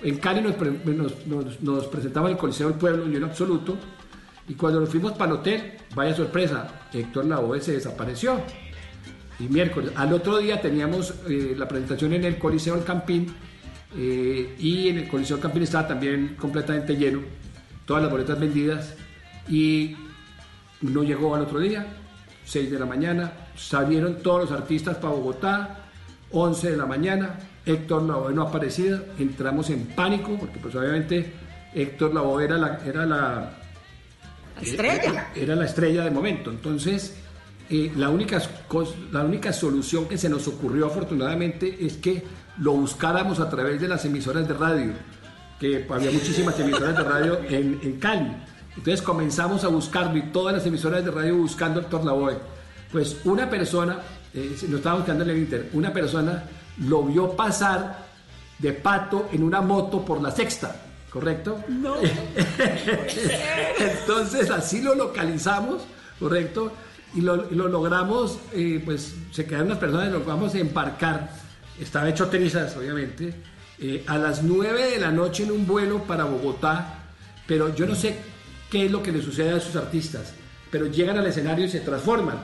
[0.02, 3.76] En Cali nos, nos, nos- nos presentaba en el Coliseo del Pueblo, lleno absoluto,
[4.46, 8.40] y cuando nos fuimos para el hotel, vaya sorpresa, Héctor Lavoe se desapareció.
[9.40, 13.34] Y miércoles, al otro día teníamos eh, la presentación en el Coliseo del Campín,
[13.96, 17.20] eh, y en el Coliseo del Campín estaba también completamente lleno,
[17.86, 18.94] todas las boletas vendidas,
[19.48, 19.96] y
[20.82, 21.86] no llegó al otro día,
[22.44, 25.84] 6 de la mañana, salieron todos los artistas para Bogotá,
[26.30, 31.32] 11 de la mañana, Héctor Lavoe no ha aparecido, entramos en pánico, porque pues obviamente
[31.74, 33.52] Héctor Lavoe era la, era la,
[34.56, 35.28] La estrella.
[35.34, 36.50] era la estrella de momento.
[36.50, 37.16] Entonces,
[37.70, 38.40] eh, la, única,
[39.12, 42.24] la única solución que se nos ocurrió afortunadamente es que
[42.58, 44.92] lo buscáramos a través de las emisoras de radio,
[45.60, 48.32] que había muchísimas emisoras de radio en, en Cali.
[48.76, 52.38] Entonces comenzamos a buscarlo y todas las emisoras de radio buscando a Héctor Lavoe.
[52.92, 53.98] Pues una persona,
[54.32, 56.44] eh, lo estaba buscando en el Inter, una persona
[56.86, 58.06] lo vio pasar
[58.58, 60.74] de pato en una moto por la sexta,
[61.10, 61.62] ¿correcto?
[61.68, 61.96] No.
[63.78, 65.82] Entonces así lo localizamos,
[66.18, 66.72] ¿correcto?
[67.14, 71.30] Y lo, y lo logramos, eh, pues se quedaron las personas, lo vamos a embarcar,
[71.80, 73.34] estaba hecho trizas, obviamente,
[73.80, 77.06] eh, a las 9 de la noche en un vuelo para Bogotá,
[77.46, 78.16] pero yo no sé
[78.70, 80.34] qué es lo que le sucede a esos artistas,
[80.70, 82.38] pero llegan al escenario y se transforman.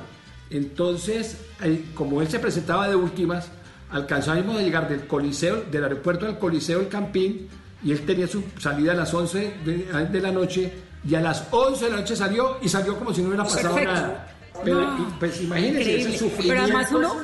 [0.50, 3.48] Entonces, eh, como él se presentaba de últimas,
[3.90, 7.48] alcanzamos a llegar del Coliseo, del aeropuerto al Coliseo El Campín,
[7.82, 10.72] y él tenía su salida a las 11 de, de la noche,
[11.06, 13.74] y a las 11 de la noche salió, y salió como si no hubiera pasado
[13.74, 13.92] Perfecto.
[13.92, 14.33] nada.
[14.62, 16.48] Pero, pues imagínense ese sufrimiento.
[16.48, 17.14] Pero además uno,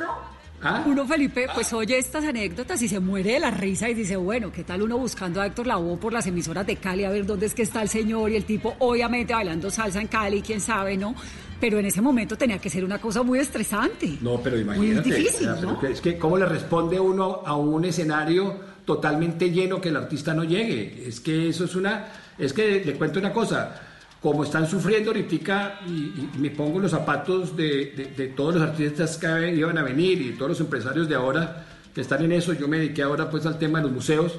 [0.63, 0.85] ¿Ah?
[0.87, 4.53] uno, Felipe, pues oye estas anécdotas y se muere de la risa y dice, bueno,
[4.53, 7.47] ¿qué tal uno buscando a Héctor Lavoe por las emisoras de Cali a ver dónde
[7.47, 10.97] es que está el señor y el tipo, obviamente bailando salsa en Cali, quién sabe,
[10.97, 11.15] ¿no?
[11.59, 14.19] Pero en ese momento tenía que ser una cosa muy estresante.
[14.21, 15.09] No, pero imagínate.
[15.09, 15.81] Muy difícil, ¿no?
[15.83, 20.45] es que cómo le responde uno a un escenario totalmente lleno que el artista no
[20.45, 21.05] llegue.
[21.07, 23.90] Es que eso es una, es que le cuento una cosa.
[24.21, 29.79] Como están sufriendo ahorita, y, me pongo los zapatos de, todos los artistas que iban
[29.79, 33.03] a venir y todos los empresarios de ahora que están en eso, yo me dediqué
[33.03, 34.39] ahora pues al tema de los museos,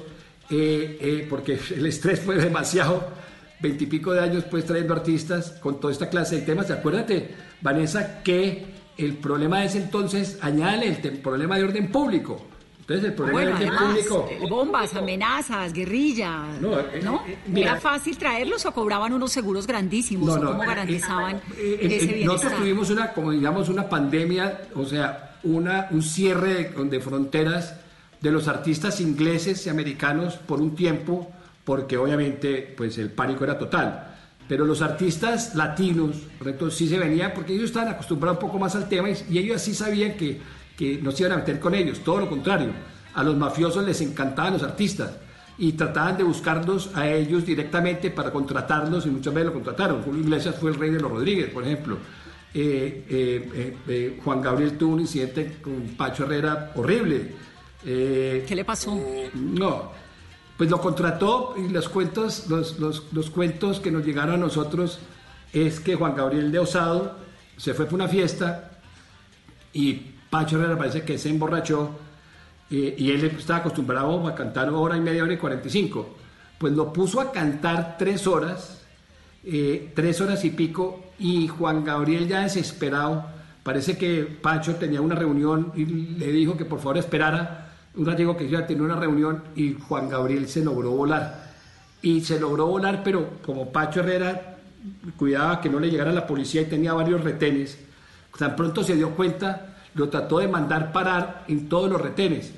[0.50, 3.08] eh, eh, porque el estrés fue demasiado,
[3.60, 6.70] veintipico de años pues trayendo artistas con toda esta clase de temas.
[6.70, 8.66] Acuérdate, Vanessa, que
[8.98, 12.51] el problema de ese entonces, añade el problema de orden público.
[12.82, 14.28] Entonces el problema Bueno, orden además, público...
[14.30, 16.80] eh, bombas, amenazas, guerrilla, No, ¿no?
[16.80, 16.86] eh,
[17.32, 17.70] eh, mira.
[17.72, 20.26] ¿Era fácil traerlos o cobraban unos seguros grandísimos?
[20.26, 22.26] No, ¿O no, ¿Cómo eh, garantizaban eh, eh, ese eh, bienestar?
[22.26, 27.76] Nosotros tuvimos una, como digamos, una pandemia, o sea, una, un cierre de, de fronteras
[28.20, 31.30] de los artistas ingleses y americanos por un tiempo,
[31.64, 34.08] porque obviamente pues el pánico era total.
[34.48, 38.74] Pero los artistas latinos, correcto, sí se venían porque ellos estaban acostumbrados un poco más
[38.74, 40.40] al tema y, y ellos sí sabían que,
[40.76, 42.70] que no se iban a meter con ellos, todo lo contrario.
[43.14, 45.12] A los mafiosos les encantaban los artistas
[45.58, 50.02] y trataban de buscarlos a ellos directamente para contratarlos y muchas veces lo contrataron.
[50.02, 51.98] Julio Iglesias fue el rey de los Rodríguez, por ejemplo.
[52.54, 57.32] Eh, eh, eh, eh, Juan Gabriel tuvo un incidente con Pacho Herrera horrible.
[57.84, 58.98] Eh, ¿Qué le pasó?
[59.34, 59.90] no,
[60.56, 65.00] pues lo contrató y los cuentos, los, los, los cuentos que nos llegaron a nosotros
[65.52, 67.16] es que Juan Gabriel de Osado
[67.56, 68.70] se fue para una fiesta
[69.72, 71.90] y Pacho Herrera parece que se emborrachó
[72.70, 76.08] eh, y él estaba acostumbrado a cantar hora y media, hora y 45.
[76.56, 78.80] Pues lo puso a cantar tres horas,
[79.44, 83.26] eh, tres horas y pico, y Juan Gabriel ya desesperado,
[83.62, 88.34] parece que Pacho tenía una reunión y le dijo que por favor esperara un ratito
[88.34, 91.52] que ya tenía una reunión y Juan Gabriel se logró volar.
[92.00, 94.56] Y se logró volar, pero como Pacho Herrera
[95.18, 97.78] cuidaba que no le llegara la policía y tenía varios retenes,
[98.38, 102.52] tan pronto se dio cuenta, lo trató de mandar parar en todos los retenes.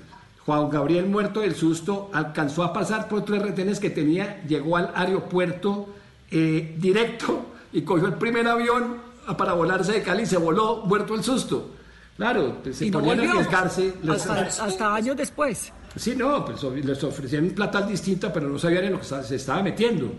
[0.47, 4.91] Juan Gabriel, muerto del susto, alcanzó a pasar por tres retenes que tenía, llegó al
[4.95, 5.89] aeropuerto
[6.31, 8.97] eh, directo y cogió el primer avión
[9.39, 11.71] para volarse de Cali y se voló, muerto del susto.
[12.17, 13.95] Claro, pues, se Y no ponían a arriesgarse.
[14.03, 15.73] les- Hasta, hasta años después.
[15.97, 19.63] Sí, no, pues les ofrecían plata distinta, pero no sabían en lo que se estaba
[19.63, 20.13] metiendo.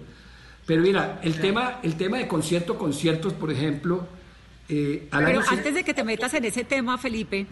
[0.65, 4.07] Pero mira, el tema, el tema de concierto, conciertos, por ejemplo,
[4.69, 7.47] eh, Pero antes de que te metas en ese tema, Felipe,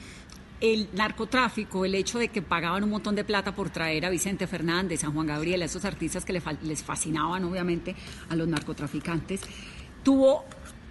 [0.61, 4.47] el narcotráfico, el hecho de que pagaban un montón de plata por traer a Vicente
[4.47, 7.95] Fernández, a Juan Gabriel, a esos artistas que les fascinaban, obviamente,
[8.29, 9.41] a los narcotraficantes,
[10.03, 10.45] tuvo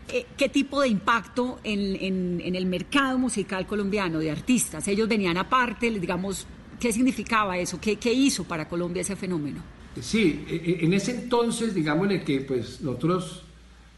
[0.09, 4.87] eh, qué tipo de impacto en, en, en, el mercado musical colombiano de artistas.
[4.89, 6.47] Ellos venían aparte, digamos,
[6.79, 7.81] ¿qué significaba eso?
[7.81, 9.63] ¿Qué, qué hizo para Colombia ese fenómeno?
[10.01, 13.45] Sí, e, e, en ese entonces, digámosle que pues nosotros,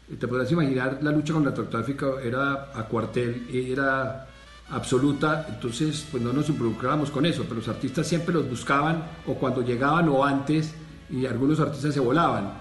[0.07, 4.27] te podrás imaginar, la lucha contra el narcotráfico era a cuartel, era
[4.69, 9.33] absoluta, entonces pues no nos involucrábamos con eso, pero los artistas siempre los buscaban o
[9.35, 10.73] cuando llegaban o antes
[11.09, 12.53] y algunos artistas se volaban.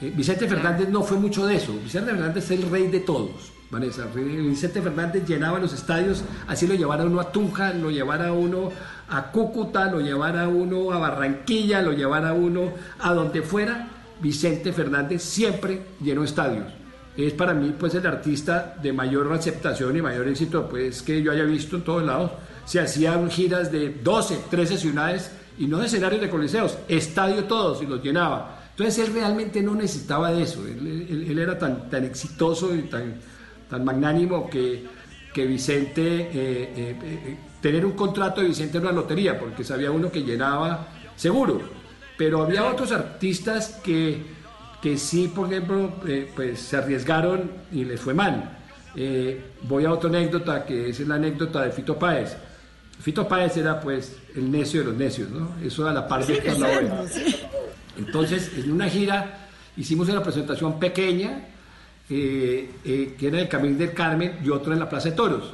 [0.00, 3.52] Eh, Vicente Fernández no fue mucho de eso, Vicente Fernández es el rey de todos.
[3.68, 8.70] Vanessa, Vicente Fernández llenaba los estadios, así lo llevara uno a Tunja, lo llevara uno
[9.08, 13.88] a Cúcuta, lo llevara uno a Barranquilla, lo llevara uno a donde fuera,
[14.20, 16.85] Vicente Fernández siempre llenó estadios.
[17.16, 21.32] Es para mí pues el artista de mayor aceptación y mayor éxito pues que yo
[21.32, 22.32] haya visto en todos lados.
[22.64, 27.82] Se hacían giras de 12, 13 ciudades y no de escenarios de coliseos, estadio todos
[27.82, 28.56] y los llenaba.
[28.70, 33.14] Entonces él realmente no necesitaba de eso, él, era tan, tan exitoso y tan,
[33.70, 34.84] tan magnánimo que,
[35.32, 39.90] que Vicente, eh, eh, eh, tener un contrato de Vicente era una lotería, porque sabía
[39.90, 41.62] uno que llenaba seguro,
[42.18, 44.35] pero había otros artistas que,
[44.82, 45.92] que sí, por ejemplo,
[46.34, 48.58] pues se arriesgaron y les fue mal.
[49.62, 52.36] voy a otra anécdota, que es la anécdota de Fito Páez.
[53.00, 55.50] Fito Páez era pues el necio de los necios, ¿no?
[55.62, 57.04] Eso era la parte de la
[57.98, 61.46] entonces, en una gira hicimos una presentación pequeña,
[62.08, 65.16] eh, eh, que era en el Camino del Carmen y otro en la Plaza de
[65.16, 65.52] Toros.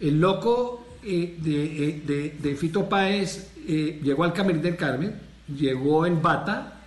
[0.00, 1.36] El loco eh,
[2.40, 5.14] de, Fito Páez llegó al Camino del Carmen,
[5.48, 6.83] llegó en bata,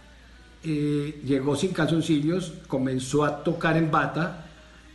[0.68, 4.46] llegó sin calzoncillos, comenzó a tocar en bata,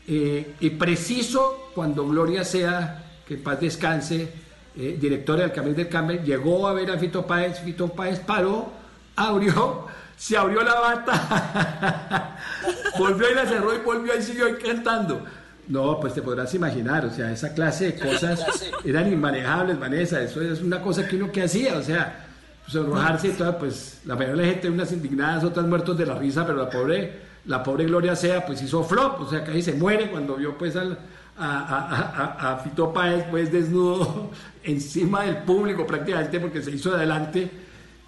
[0.07, 4.33] y preciso cuando Gloria sea, que paz descanse,
[4.75, 8.73] directora del Camino del Carmen, llegó a ver a Fito Páez, Fito Páez paró,
[9.17, 12.39] abrió, se abrió la bata,
[12.99, 15.25] volvió y la cerró y volvió y siguió cantando.
[15.69, 18.45] No, pues te podrás imaginar, o sea, esa clase de cosas
[18.85, 22.27] eran inmanejables, Vanessa, eso es una cosa que uno que hacía, o sea,
[22.67, 26.15] sonrojarse y toda, pues la mayoría de la gente, unas indignadas, otras muertos de la
[26.15, 27.13] risa, pero la pobre,
[27.47, 30.77] la pobre Gloria Sea, pues hizo flop, o sea, casi se muere cuando vio pues
[30.77, 30.99] al,
[31.39, 34.31] a, a, a, Fito Páez pues desnudo
[34.65, 37.51] encima del público prácticamente porque se hizo adelante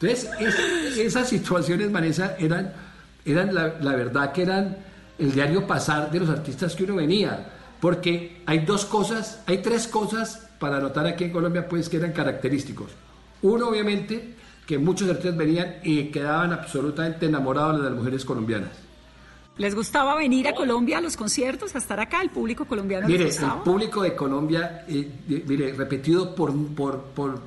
[0.00, 2.72] entonces, esas situaciones, Vanessa, eran,
[3.24, 4.76] eran la, verdad que eran
[5.18, 7.52] el diario pasar de los artistas que uno venía.
[7.80, 12.12] Porque hay dos cosas, hay tres cosas para notar aquí en Colombia, pues, que eran
[12.12, 12.90] característicos.
[13.42, 14.34] Uno, obviamente,
[14.66, 18.70] que muchos artistas venían y quedaban absolutamente enamorados de las mujeres colombianas.
[19.56, 22.20] ¿Les gustaba venir a Colombia a los conciertos, a estar acá?
[22.20, 27.40] ¿El público colombiano mire, les el público de Colombia, eh, mire, repetido por, por, por,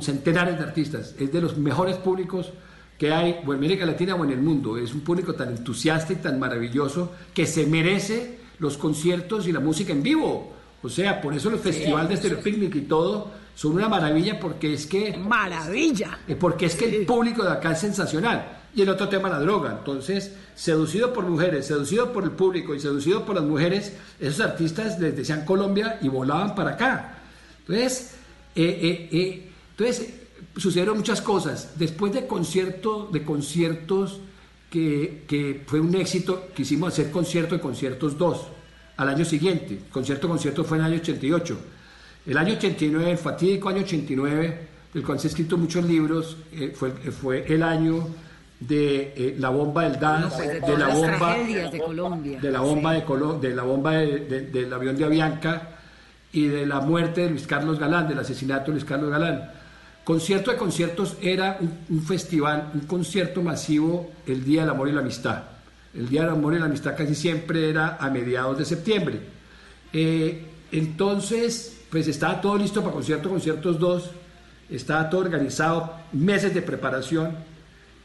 [0.00, 2.50] centenares de artistas, es de los mejores públicos
[2.96, 4.78] que hay o en América Latina o en el mundo.
[4.78, 9.60] Es un público tan entusiasta y tan maravilloso que se merece los conciertos y la
[9.60, 10.54] música en vivo.
[10.82, 14.74] O sea, por eso los festivales de Stereo Picnic y todo son una maravilla porque
[14.74, 15.16] es que...
[15.16, 16.18] Maravilla.
[16.26, 18.60] Eh, porque es que el público de acá es sensacional.
[18.74, 19.76] Y el otro tema, la droga.
[19.78, 24.98] Entonces, seducido por mujeres, seducido por el público y seducido por las mujeres, esos artistas
[24.98, 27.18] les decían Colombia y volaban para acá.
[27.60, 28.14] Entonces,
[28.54, 30.14] eh, eh, eh, entonces
[30.56, 31.72] sucedieron muchas cosas.
[31.76, 34.20] Después de, concierto, de conciertos
[34.70, 38.46] que, que, fue un éxito, quisimos hacer concierto de conciertos dos
[38.96, 39.80] al año siguiente.
[39.90, 41.58] Concierto concierto fue en el año 88.
[42.26, 46.36] El año 89, el fatídico año 89, del cual se han escrito muchos libros,
[46.74, 48.06] fue, fue el año
[48.60, 53.48] de eh, la bomba del DAS, de, la bomba de Colombia, de la bomba de,
[53.48, 55.68] de la bomba del avión de Avianca
[56.32, 59.50] y de la muerte de Luis Carlos Galán, del asesinato de Luis Carlos Galán.
[60.04, 65.00] Concierto de conciertos era un, festival, un concierto masivo el Día del Amor y la
[65.00, 65.42] Amistad.
[65.94, 69.20] El Día del Amor y la Amistad casi siempre era a mediados de septiembre.
[69.92, 74.10] Eh, entonces, pues estaba todo listo para concierto, conciertos 2,
[74.70, 77.36] estaba todo organizado, meses de preparación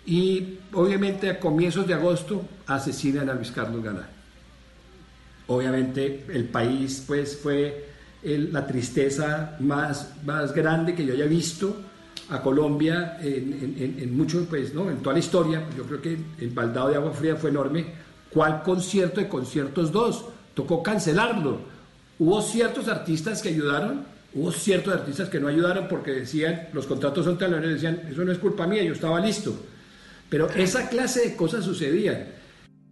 [0.05, 4.09] y obviamente a comienzos de agosto asesinan a Luis Carlos Galán.
[5.47, 7.87] Obviamente el país pues fue
[8.23, 11.77] la tristeza más, más grande que yo haya visto
[12.29, 14.89] a Colombia en, en, mucho, pues, ¿no?
[14.89, 15.63] en toda la historia.
[15.77, 17.85] Yo creo que el baldado de agua fría fue enorme.
[18.31, 20.25] ¿Cuál concierto de conciertos dos?
[20.53, 21.76] Tocó cancelarlo.
[22.19, 27.25] Hubo ciertos artistas que ayudaron, hubo ciertos artistas que no ayudaron porque decían, los contratos
[27.25, 29.55] son tan decían, eso no es culpa mía, yo estaba listo.
[30.29, 32.37] Pero esa clase de cosas sucedían.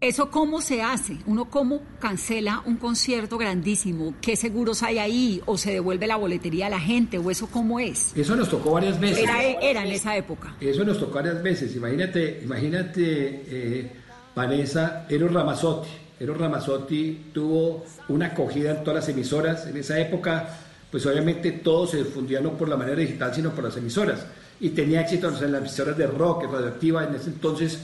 [0.02, 1.18] ¿Eso cómo se hace?
[1.26, 4.14] ¿Uno cómo cancela un concierto grandísimo?
[4.22, 5.42] ¿Qué seguros hay ahí?
[5.46, 7.18] ¿O se devuelve la boletería a la gente?
[7.18, 8.16] ¿O eso cómo es?
[8.16, 9.24] Eso nos tocó varias veces.
[9.24, 10.56] Era, en esa época.
[10.60, 11.76] Eso nos tocó varias veces.
[11.76, 13.92] Imagínate, imagínate eh,
[14.36, 15.90] Vanessa Eros Ramazotti.
[16.20, 19.68] Eros Ramazzotti tuvo una acogida en todas las emisoras.
[19.68, 20.48] En esa época,
[20.90, 24.26] pues obviamente todo se difundía no por la manera digital, sino por las emisoras.
[24.60, 27.04] Y tenía éxito en las emisoras de rock, radioactiva.
[27.04, 27.80] En ese entonces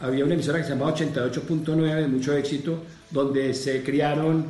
[0.00, 4.46] había una emisora que se llamaba 88.9, de mucho éxito, donde se criaron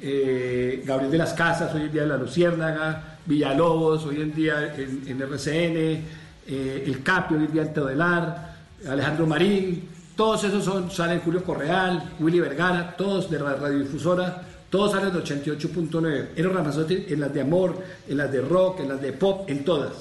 [0.00, 4.74] eh, Gabriel de las Casas, hoy en día de la Luciérnaga, Villalobos, hoy en día
[4.76, 8.56] en, RCN, eh, El Capio, hoy en día en Teodelar,
[8.88, 9.88] Alejandro Marín,
[10.18, 15.22] todos esos son, salen Julio Correal, Willy Vergara, todos de la radiodifusora, todos salen de
[15.22, 16.30] 88.9.
[16.34, 19.64] Eros Ramazzotti en las de amor, en las de rock, en las de pop, en
[19.64, 19.92] todas.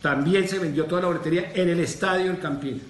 [0.00, 2.80] También se vendió toda la boletería en el estadio El Campín.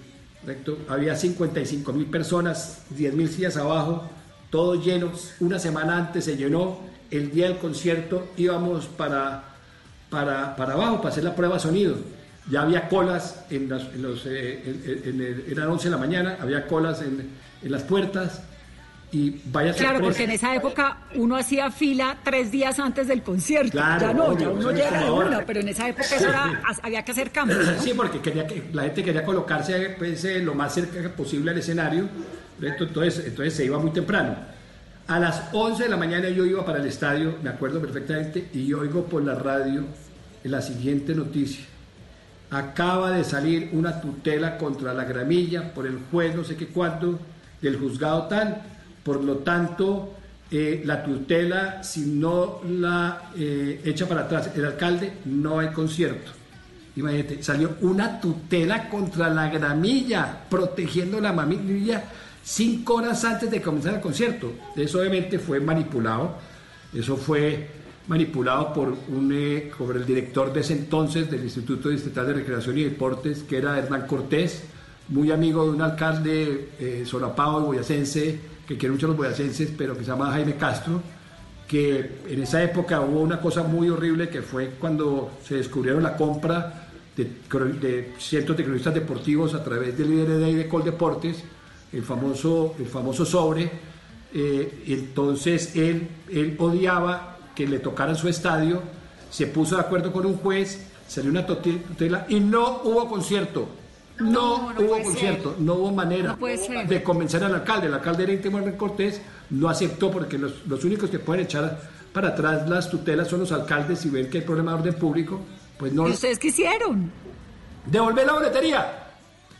[0.89, 4.07] Había 55 mil personas, 10 mil sillas abajo,
[4.51, 5.33] todos llenos.
[5.39, 6.81] Una semana antes se llenó.
[7.09, 9.55] El día del concierto íbamos para,
[10.11, 11.95] para, para abajo para hacer la prueba sonido
[12.49, 17.29] ya había colas en, los, eh, eran 11 de la mañana, había colas en,
[17.63, 18.41] las puertas
[19.11, 23.77] y vaya Claro, porque en esa época uno hacía fila tres días antes del concierto.
[23.77, 27.11] ya no, ya uno llega de una, pero en esa época eso era, había que
[27.11, 27.59] hacer cambios.
[27.79, 31.57] Sí, porque quería que, la gente quería colocarse pues, eh, lo más cerca posible al
[31.59, 32.07] escenario,
[32.59, 34.35] entonces, entonces se iba muy temprano.
[35.07, 38.73] A las 11 de la mañana yo iba para el estadio, me acuerdo perfectamente, y
[38.73, 39.83] oigo por la radio
[40.43, 41.65] la siguiente noticia
[42.51, 47.19] acaba de salir una tutela contra la gramilla por el juez no sé qué cuánto
[47.61, 48.61] del juzgado tal.
[49.03, 50.13] Por lo tanto,
[50.51, 56.31] eh, la tutela, si no la eh, echa para atrás el alcalde, no hay concierto.
[56.95, 62.03] Imagínate, salió una tutela contra la gramilla, protegiendo la mamilla
[62.43, 64.51] cinco horas antes de comenzar el concierto.
[64.75, 66.37] Eso obviamente fue manipulado.
[66.93, 72.27] Eso fue manipulado por, un, eh, por el director de ese entonces del Instituto Distrital
[72.27, 74.63] de Recreación y Deportes, que era Hernán Cortés,
[75.09, 79.69] muy amigo de un alcalde eh, solapado y boyacense, que quiere mucho a los boyacenses,
[79.77, 81.01] pero que se llama Jaime Castro,
[81.67, 86.17] que en esa época hubo una cosa muy horrible que fue cuando se descubrieron la
[86.17, 87.25] compra de,
[87.79, 91.43] de cientos de cronistas deportivos a través del IRD y de Coldeportes,
[91.93, 93.69] el famoso, el famoso sobre.
[94.33, 98.81] Eh, entonces él, él odiaba que le tocara su estadio,
[99.29, 103.67] se puso de acuerdo con un juez, salió una tutela y no hubo concierto.
[104.19, 106.37] No, hubo concierto, no hubo manera
[106.87, 107.87] de convencer al alcalde.
[107.87, 111.79] El alcalde era íntimo Cortés, no aceptó porque los, los, únicos que pueden echar
[112.13, 115.39] para atrás las tutelas son los alcaldes y ven que hay problema de orden público.
[115.77, 116.07] Pues no.
[116.07, 117.11] ¿Y ustedes qué hicieron?
[117.85, 119.07] Devolver la boletería.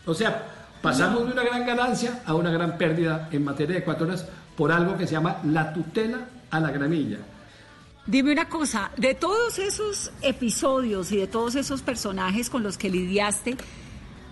[0.06, 0.48] O sea,
[0.82, 4.72] pasamos de una gran ganancia a una gran pérdida en materia de cuatro horas por
[4.72, 7.18] algo que se llama la tutela a la gramilla.
[8.08, 12.90] Dime una cosa, de todos esos episodios y de todos esos personajes con los que
[12.90, 13.56] lidiaste,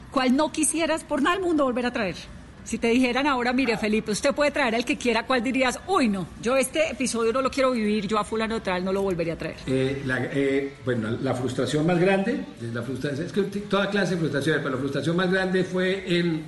[0.09, 2.15] ¿cuál no quisieras por nada del mundo volver a traer?
[2.63, 5.80] Si te dijeran ahora, mire Felipe, usted puede traer al que quiera, ¿cuál dirías?
[5.88, 8.91] Uy, no, yo este episodio no lo quiero vivir, yo a fulano de tal no
[8.91, 9.57] lo volvería a traer.
[9.67, 12.43] Eh, la, eh, bueno, la frustración más grande,
[12.74, 16.43] la frustración, es que toda clase de frustración, pero la frustración más grande fue el,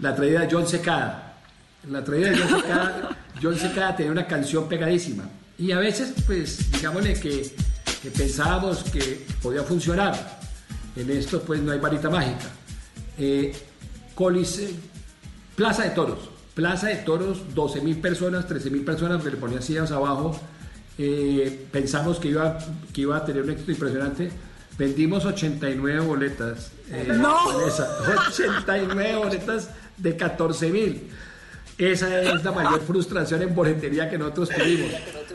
[0.00, 1.24] la traída de John Secada.
[1.88, 5.24] La traída de John Secada, John Secada tenía una canción pegadísima
[5.58, 7.52] y a veces, pues, digámosle que,
[8.16, 10.38] pensábamos que podía funcionar.
[10.94, 12.46] En esto, pues, no hay varita mágica.
[13.18, 13.52] Eh,
[15.56, 16.30] Plaza de Toros.
[16.54, 20.40] Plaza de Toros, 12 mil personas, 13 mil personas, que le ponían sillas abajo.
[20.96, 22.58] Eh, pensamos que iba,
[22.92, 24.30] que iba a tener un éxito impresionante.
[24.78, 26.70] Vendimos 89 boletas.
[26.90, 27.36] Eh, ¡No!
[28.28, 31.10] 89 boletas de 14 mil.
[31.78, 34.90] Esa es la mayor frustración en boletería que nosotros tuvimos.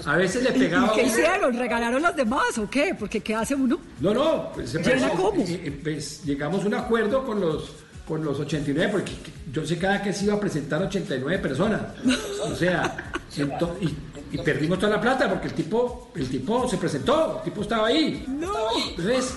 [0.05, 0.91] A veces le pegaba.
[0.93, 1.57] ¿Y qué hicieron?
[1.57, 2.93] ¿Regalaron las demás o qué?
[2.99, 3.79] Porque ¿qué hace uno?
[4.01, 4.51] No, no.
[4.53, 5.45] Pues, ¿Llena cómo?
[5.81, 7.71] Pues, llegamos a un acuerdo con los,
[8.05, 9.13] con los 89, porque
[9.53, 11.81] yo sé cada que se iba a presentar 89 personas.
[12.43, 13.11] O sea,
[13.79, 17.87] y, perdimos toda la plata porque el tipo, el tipo se presentó, el tipo estaba
[17.87, 18.25] ahí.
[18.27, 18.51] No.
[18.89, 19.33] Entonces,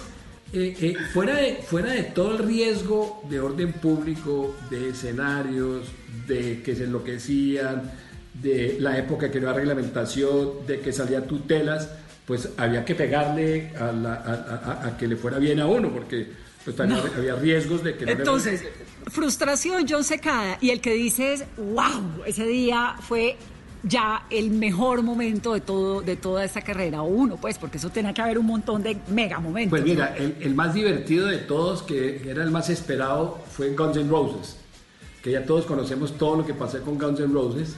[0.53, 5.89] eh, fuera, de, fuera de todo el riesgo de orden público, de escenarios,
[6.27, 7.91] de que se enloquecían,
[8.35, 11.91] de la época que no había reglamentación, de que salían tutelas,
[12.27, 16.27] pues había que pegarle a, que le fuera bien a uno, porque
[16.65, 18.65] pues, había riesgos de que no Entonces,
[19.07, 23.37] frustración, John Secada, y el que dice es, wow, ese día fue
[23.83, 27.91] ya el mejor momento de todo de toda esta carrera, o uno, pues, porque eso
[27.91, 29.71] tenía que haber un montón de mega momentos.
[29.71, 34.11] Pues mira, el, más divertido de todos, que era el más esperado, fue Guns N'
[34.11, 34.57] Roses
[35.27, 37.75] que ya todos conocemos todo lo que pasó con Guns N' Roses.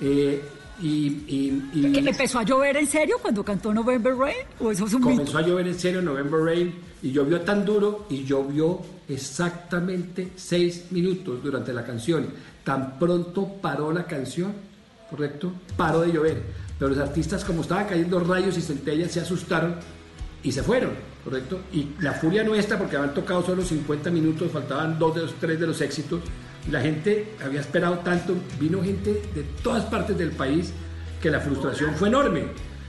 [0.00, 0.42] Eh,
[0.80, 4.46] y, ¿Empezó a llover en serio cuando cantó November Rain?
[4.58, 8.06] ¿O eso es un comenzó a llover en serio November Rain y llovió tan duro
[8.08, 12.28] y llovió exactamente seis minutos durante la canción.
[12.64, 14.54] Tan pronto paró la canción,
[15.10, 15.52] ¿correcto?
[15.76, 16.42] Paró de llover.
[16.78, 19.76] Pero los artistas, como estaban cayendo rayos y centellas, se asustaron
[20.42, 20.92] y se fueron,
[21.24, 21.60] ¿correcto?
[21.72, 25.58] Y la furia nuestra, porque habían tocado solo 50 minutos, faltaban dos de los tres
[25.58, 26.20] de los éxitos,
[26.66, 30.72] y la gente había esperado tanto, vino gente de todas partes del país,
[31.20, 32.44] que la frustración fue enorme.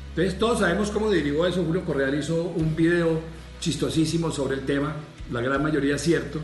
[0.09, 1.63] Entonces todos sabemos cómo derivó eso.
[1.63, 3.21] Julio Correal hizo un video
[3.59, 4.93] chistosísimo sobre el tema,
[5.31, 6.39] la gran mayoría cierto.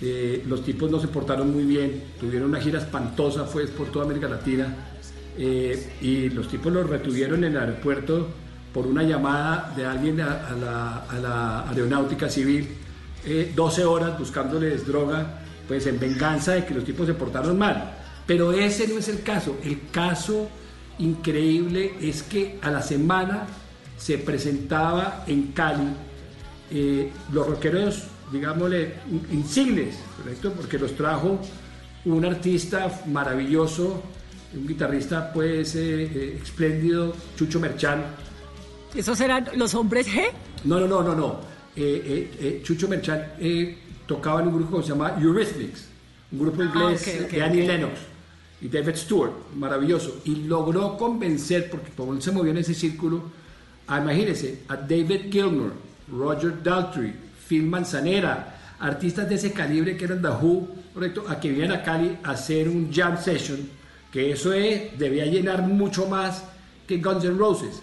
[0.00, 4.04] Eh, los tipos no se portaron muy bien, tuvieron una gira espantosa, fue por toda
[4.04, 4.87] América Latina,
[5.38, 8.28] eh, y los tipos los retuvieron en el aeropuerto
[8.72, 12.68] por una llamada de alguien a, la, aeronáutica civil,
[13.54, 17.94] 12 eh, horas buscándoles droga, pues en venganza de que los tipos se portaron mal.
[18.26, 19.56] Pero ese no es el caso.
[19.64, 20.48] El caso
[20.98, 23.46] increíble es que a la semana
[23.96, 25.88] se presentaba en Cali
[26.70, 28.94] eh, los rockeros, digámosle,
[29.32, 30.52] insignes, ¿correcto?
[30.52, 31.38] Porque los trajo
[32.04, 34.02] un artista maravilloso,
[34.54, 38.02] un guitarrista pues eh, espléndido, Chucho Merchán,
[38.94, 40.28] ¿Esos eran los hombres G?
[40.64, 41.40] No, no, no, no, no.
[41.76, 43.22] Eh, eh, eh, Chucho Merchant
[44.06, 45.86] tocaba en un grupo que se llama Eurythmics,
[46.32, 48.00] un grupo ah, inglés de Annie Lennox
[48.60, 50.22] y David Stewart, maravilloso.
[50.24, 53.22] Y logró convencer, porque él se movió en ese círculo,
[53.86, 55.72] a, imagínense, a David Gilmour,
[56.10, 57.14] Roger Daltrey,
[57.46, 61.82] Phil Manzanera, artistas de ese calibre que eran The Who, correcto, a que vinieran a
[61.82, 63.68] Cali a hacer un jam session,
[64.12, 66.44] que eso es, debía llenar mucho más
[66.86, 67.82] que Guns N' Roses.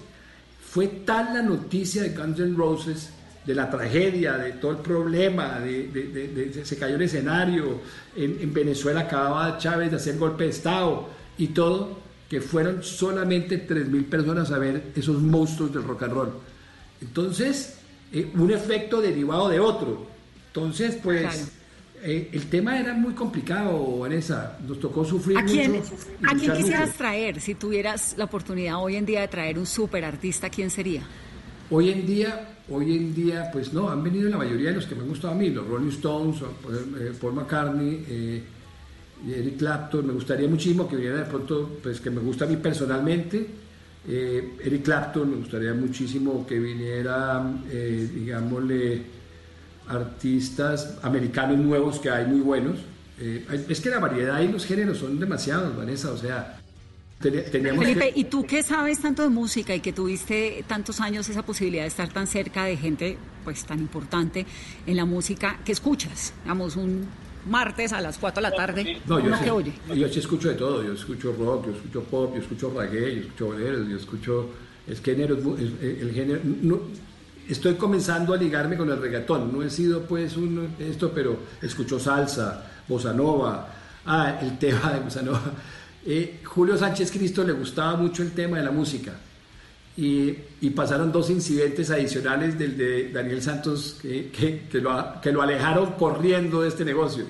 [0.70, 3.12] Fue tal la noticia de Guns N' Roses,
[3.46, 7.80] de la tragedia, de todo el problema, de, se cayó el escenario,
[8.16, 14.06] en, Venezuela acababa Chávez de hacer golpe de Estado y todo, que fueron solamente 3.000
[14.06, 16.32] personas a ver esos monstruos del rock and roll.
[17.02, 17.76] Entonces,
[18.12, 20.08] eh, un efecto derivado de otro.
[20.48, 21.52] Entonces, pues...
[22.08, 24.60] Eh, el tema era muy complicado, Vanessa.
[24.68, 25.82] Nos tocó sufrir ¿A quién,
[26.24, 27.42] ¿A quién quisieras traer?
[27.42, 31.02] Si tuvieras la oportunidad hoy en día de traer un super artista, ¿quién sería?
[31.72, 34.94] Hoy en día, hoy en día, pues no, han venido la mayoría de los que
[34.94, 38.44] me han gustado a mí, los Rolling Stones, eh, Paul McCartney, eh,
[39.28, 40.06] Eric Clapton.
[40.06, 43.48] Me gustaría muchísimo que viniera de pronto, pues que me gusta a mí personalmente.
[44.08, 49.02] Eric Clapton, me gustaría muchísimo que viniera, digámosle,
[49.88, 52.80] artistas americanos nuevos que hay muy buenos.
[53.20, 56.60] Eh, es que la variedad y los géneros son demasiados, Vanessa, o sea,
[57.20, 61.44] teníamos Felipe, ¿y tú qué sabes tanto de música y que tuviste tantos años esa
[61.44, 64.46] posibilidad de estar tan cerca de gente pues tan importante
[64.86, 66.34] en la música que escuchas?
[66.44, 67.08] Digamos, un
[67.50, 69.74] martes a las 4 de la tarde, no, yo sí, oye?
[69.96, 73.22] Yo sí escucho de todo, yo escucho rock, yo escucho pop, yo escucho reggae, yo
[73.22, 74.50] escucho boleros, yo escucho...
[74.88, 76.42] Es género, el género...
[76.44, 76.82] No,
[77.50, 79.52] estoy comenzando a ligarme con el reggaetón.
[79.54, 83.68] No he sido pues un esto, pero escucho salsa, bossa nova,
[84.06, 85.54] ah, el tema de bossa nova.
[86.06, 89.14] Eh, Julio Sánchez Cristo le gustaba mucho el tema de la música.
[89.98, 90.34] Y,
[90.76, 96.62] pasaron dos incidentes adicionales del de Daniel Santos que, que, lo, que lo alejaron corriendo
[96.62, 97.26] de este negocio.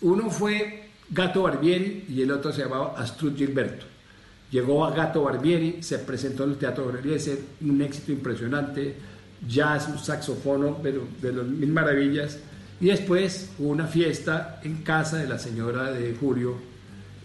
[0.00, 3.86] Uno fue Gato Barbieri y el otro se llamaba Astrud Gilberto.
[4.52, 8.94] Llegó a Gato Barbieri, se presentó en el Teatro Borelieser, un éxito impresionante,
[9.46, 12.38] jazz, un saxofono, pero de las mil maravillas.
[12.80, 16.56] Y después hubo una fiesta en casa de la señora de Julio,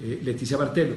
[0.02, 0.96] eh, Leticia Bartelo.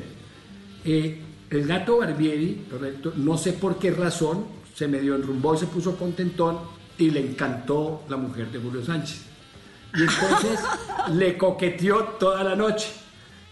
[0.84, 4.44] Eh, el gato Barbieri, correcto, no sé por qué razón,
[4.74, 6.58] se me dio enrumbó y se puso contentón
[6.96, 9.22] y le encantó la mujer de Julio Sánchez.
[9.94, 10.60] Y entonces
[11.14, 12.88] le coqueteó toda la noche.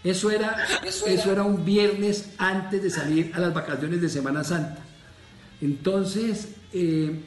[0.03, 0.55] Eso era,
[0.85, 4.81] eso era un viernes antes de salir a las vacaciones de Semana Santa.
[5.59, 7.19] Entonces, eh,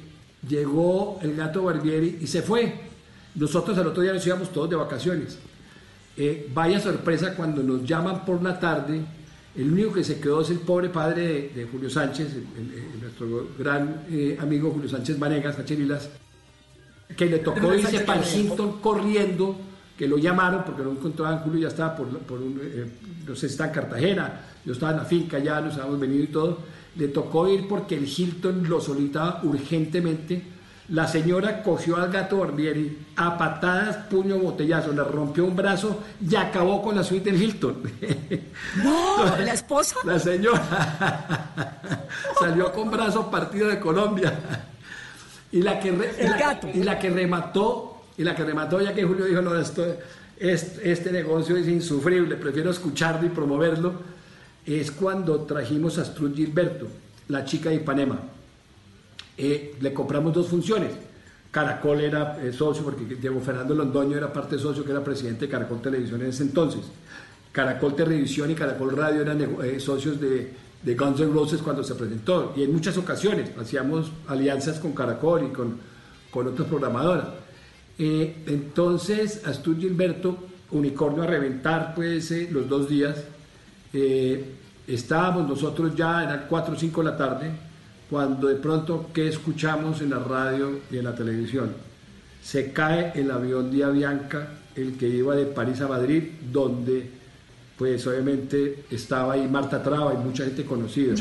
[0.48, 2.80] llegó el gato Barbieri y se fue.
[3.34, 5.38] Nosotros al otro día nos íbamos todos de vacaciones.
[6.16, 9.00] Eh, vaya sorpresa cuando nos llaman por la tarde,
[9.56, 12.28] el único que se quedó es el pobre padre de, Julio Sánchez,
[13.00, 16.10] nuestro gran eh, amigo Julio Sánchez Vanegas, Cacherilas,
[17.16, 19.56] que le tocó irse para el Hilton corriendo,
[19.96, 22.86] que lo llamaron porque no encontraban Julio, ya estaba por, un, eh,
[23.26, 26.28] no sé, está en Cartagena, yo estaba en la finca ya, nos habíamos venido y
[26.28, 26.58] todo
[26.96, 30.42] le tocó ir porque el Hilton lo solicitaba urgentemente.
[30.88, 36.34] La señora cogió al gato Barbieri a patadas, puño, botellazo, le rompió un brazo y
[36.34, 37.82] acabó con la suite del Hilton.
[38.82, 39.96] No, la esposa.
[40.04, 42.08] La señora
[42.40, 44.38] salió con brazo partido de Colombia.
[45.50, 46.68] Y la que, el gato.
[46.72, 49.84] Y la que remató, y la que remató, ya que Julio dijo, no, esto,
[50.38, 54.11] este, este negocio es insufrible, prefiero escucharlo y promoverlo
[54.66, 56.86] es cuando trajimos a Strud Gilberto,
[57.28, 58.20] la chica de Ipanema.
[59.36, 60.90] Eh, le compramos dos funciones.
[61.50, 65.52] Caracol era eh, socio, porque Diego Fernando Londoño era parte socio, que era presidente de
[65.52, 66.80] Caracol Televisión en ese entonces.
[67.52, 70.50] Caracol Televisión y Caracol Radio eran eh, socios de,
[70.82, 72.54] de, Guns N' Roses cuando se presentó.
[72.56, 75.78] Y en muchas ocasiones hacíamos alianzas con Caracol y con,
[76.30, 77.28] con otras programadoras.
[77.98, 80.38] Eh, entonces, Astur Gilberto,
[80.70, 83.24] Unicornio a reventar, pues, los dos días.
[84.86, 87.50] Estábamos nosotros ya, eran 4 o 5 de la tarde,
[88.10, 91.72] cuando de pronto, ¿qué escuchamos en la radio y en la televisión?
[92.42, 97.22] Se cae el avión de Avianca, el que iba de París a Madrid, donde
[97.76, 101.14] pues obviamente estaba ahí Marta Traba y mucha gente conocida.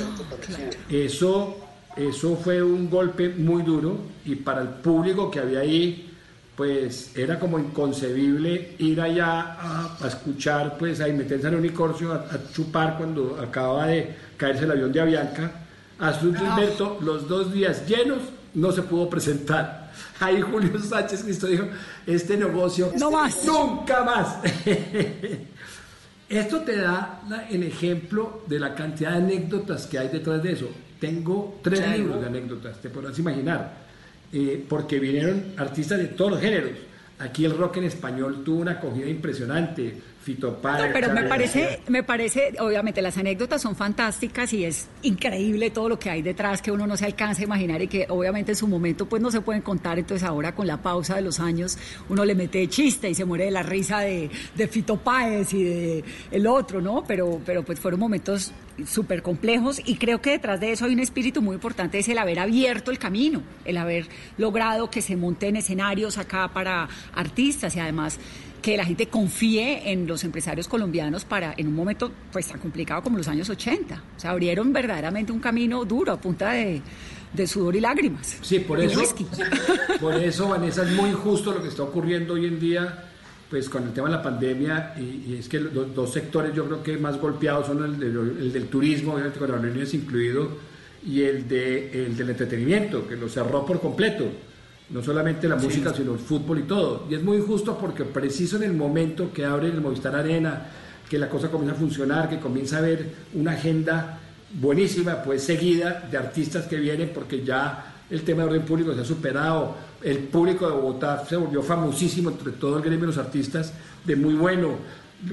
[0.90, 1.58] Eso,
[1.96, 6.11] eso fue un golpe muy duro y para el público que había ahí,
[6.56, 12.18] pues era como inconcebible ir allá a, escuchar, pues a meterse en un unicornio, a,
[12.18, 15.52] a, chupar cuando acaba de caerse el avión de Avianca
[16.02, 18.20] Azul Gilberto, los dos días llenos,
[18.56, 19.91] no se pudo presentar.
[20.20, 21.66] Ahí Julio Sánchez Cristo dijo,
[22.08, 23.45] este negocio no más.
[23.45, 24.38] nunca más.
[26.30, 30.70] Esto te da el ejemplo de la cantidad de anécdotas que hay detrás de eso.
[30.99, 33.72] Tengo tres libros de anécdotas, te podrás imaginar,
[34.34, 36.72] eh, porque vinieron artistas de todos los géneros.
[37.20, 42.54] Aquí el rock en español tuvo una acogida impresionante Fito pero me parece, me parece,
[42.60, 46.86] obviamente las anécdotas son fantásticas y es increíble todo lo que hay detrás que uno
[46.86, 49.64] no se alcanza a imaginar y que obviamente en su momento pues no se pueden
[49.64, 51.76] contar, entonces ahora con la pausa de los años
[52.08, 55.64] uno le mete chiste y se muere de la risa de, de Fito Páez y
[55.64, 57.04] de el otro, ¿no?
[57.08, 58.54] Pero, pero pues fueron momentos
[58.86, 62.18] súper complejos y creo que detrás de eso hay un espíritu muy importante, es el
[62.18, 64.08] haber abierto el camino, el haber
[64.38, 68.20] logrado que se monten escenarios acá para artistas y además
[68.62, 73.01] que la gente confíe en los empresarios colombianos para, en un momento pues tan complicado
[73.01, 74.03] como los años 80.
[74.18, 76.82] O sea, abrieron verdaderamente un camino duro a punta de,
[77.47, 78.38] sudor y lágrimas.
[78.41, 79.01] Sí, por eso,
[79.99, 83.05] por eso, Vanessa, es muy justo lo que está ocurriendo hoy en día
[83.49, 86.82] pues con el tema de la pandemia y, es que los dos sectores yo creo
[86.82, 90.57] que más golpeados son el, del turismo, obviamente con aerolíneas incluido,
[91.05, 94.32] y el, de, el del entretenimiento, que lo cerró por completo
[94.92, 97.08] no solamente la música, sino el fútbol y todo.
[97.10, 100.66] Y es muy injusto porque preciso en el momento que abre el Movistar Arena,
[101.10, 104.20] que la cosa comienza a funcionar, que comienza a haber una agenda
[104.54, 109.02] buenísima, pues seguida de artistas que vienen porque ya el tema de orden público se
[109.02, 113.18] ha superado, el público de Bogotá se volvió famosísimo entre todo el gremio de los
[113.18, 113.74] artistas,
[114.04, 114.72] de muy bueno,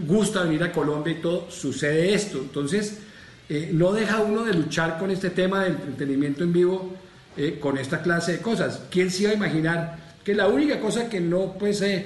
[0.07, 2.39] gusta venir a Colombia y todo, sucede esto.
[2.39, 3.01] Entonces,
[3.49, 6.95] eh, no deja uno de luchar con este tema del entretenimiento en vivo
[7.39, 8.83] eh, con esta clase de cosas.
[8.91, 12.05] ¿Quién se iba a imaginar que la única cosa que no pues, eh,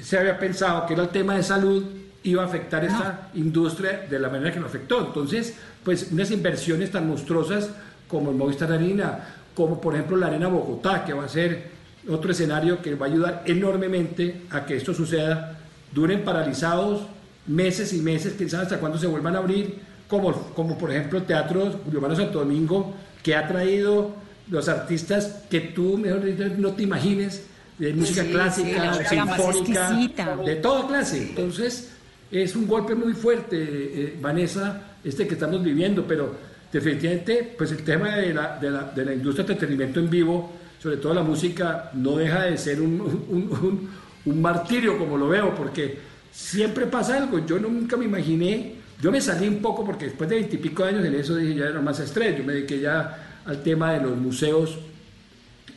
[0.00, 1.84] se había pensado, que era el tema de salud,
[2.22, 5.04] iba a afectar esta industria de la manera que lo afectó?
[5.04, 7.70] Entonces, pues unas inversiones tan monstruosas
[8.06, 9.18] como el Movistar Arena,
[9.56, 11.70] como por ejemplo la Arena Bogotá, que va a ser
[12.08, 15.58] otro escenario que va a ayudar enormemente a que esto suceda,
[15.92, 17.08] duren paralizados
[17.48, 21.18] meses y meses, quién sabe hasta cuándo se vuelvan a abrir, como, como por ejemplo
[21.18, 22.94] el Teatro Julio Santo Domingo,
[23.24, 24.19] que ha traído
[24.50, 27.44] los artistas que tú, mejor dicho, no te imagines,
[27.78, 31.22] de música clásica, sinfónica, de toda clase.
[31.22, 31.92] Entonces,
[32.30, 36.34] es un golpe muy fuerte, eh, Vanessa, este que estamos viviendo, pero
[36.70, 40.52] definitivamente, pues el tema de la, de la, de la industria de entretenimiento en vivo,
[40.80, 43.90] sobre todo la música, no deja de ser un, un,
[44.24, 45.98] un, martirio como lo veo, porque
[46.30, 47.44] siempre pasa algo.
[47.44, 51.14] Yo nunca me imaginé, yo me salí un poco porque después de veintipico años en
[51.14, 54.78] eso dije ya era más estrés, yo me dediqué ya al tema de los museos,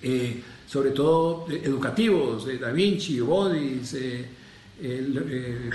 [0.03, 4.29] eh, sobre todo eh, educativos, Da Vinci, Bodis, eh,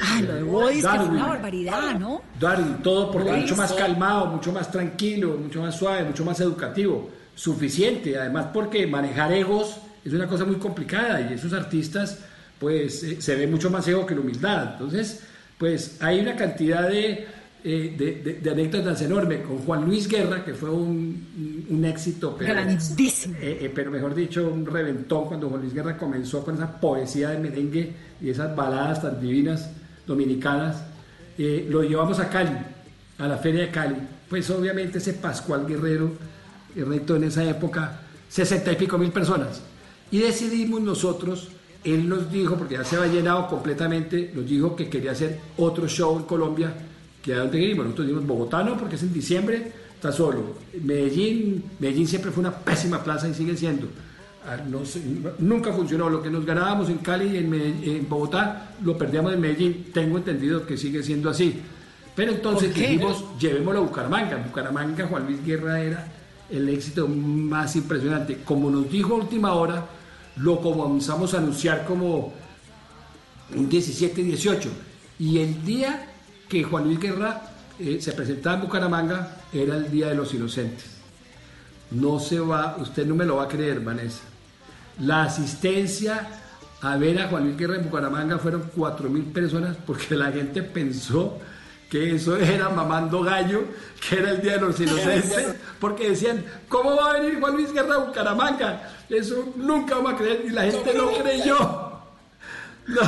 [0.00, 2.22] ah, lo de Bodis, que fue una barbaridad, ¿no?
[2.38, 7.10] Darwin, todo porque mucho más calmado, mucho más tranquilo, mucho más suave, mucho más educativo,
[7.34, 12.20] suficiente, además porque manejar egos es una cosa muy complicada y esos artistas
[12.60, 14.72] pues se ve mucho más ego que la humildad.
[14.74, 15.24] Entonces,
[15.58, 17.26] pues hay una cantidad de
[17.64, 22.54] eh, de, de, anécdotas enormes con Juan Luis Guerra, que fue un, un éxito, pero,
[22.54, 23.34] grandísimo.
[23.40, 27.30] Eh, eh, pero mejor dicho, un reventón cuando Juan Luis Guerra comenzó con esa poesía
[27.30, 29.70] de merengue y esas baladas tan divinas
[30.06, 30.84] dominicanas.
[31.36, 32.56] lo llevamos a Cali,
[33.18, 33.96] a la Feria de Cali.
[34.28, 36.12] Pues obviamente ese Pascual Guerrero,
[36.76, 39.62] el reto en esa época, sesenta y pico mil personas.
[40.12, 41.48] Y decidimos nosotros
[41.84, 45.88] él nos dijo, porque ya se había llenado completamente, nos dijo que quería hacer otro
[45.88, 46.72] show en Colombia
[47.22, 47.86] que a dónde queríamos.
[47.86, 50.56] Nosotros dijimos Bogotá no, porque es en diciembre, está solo.
[50.82, 53.88] Medellín, Medellín siempre fue una pésima plaza y sigue siendo.
[54.46, 54.80] Ah, no
[55.40, 56.08] nunca funcionó.
[56.08, 59.86] Lo que nos ganábamos en Cali y en, Bogotá, lo perdíamos en Medellín.
[59.92, 61.60] Tengo entendido que sigue siendo así.
[62.14, 64.36] Pero entonces dijimos, llevémoslo a Bucaramanga.
[64.38, 66.12] Bucaramanga, Juan Luis Guerra era
[66.50, 68.38] el éxito más impresionante.
[68.44, 69.86] Como nos dijo a última hora,
[70.36, 72.32] lo comenzamos a anunciar como
[73.54, 74.70] un 17, 18.
[75.18, 76.07] Y el día
[76.48, 77.42] que Juan Luis Guerra
[77.78, 80.96] eh, se presentaba en Bucaramanga era el Día de los Inocentes.
[81.90, 84.22] No se va, usted no me lo va a creer, Vanessa.
[85.00, 86.26] La asistencia
[86.80, 91.38] a ver a Juan Luis Guerra en Bucaramanga fueron 4.000 personas porque la gente pensó
[91.90, 93.64] que eso era mamando gallo,
[94.08, 97.72] que era el Día de los Inocentes, porque decían, ¿cómo va a venir Juan Luis
[97.72, 98.90] Guerra a Bucaramanga?
[99.08, 101.88] Eso nunca vamos a creer y la gente no creyó.
[102.88, 103.02] No.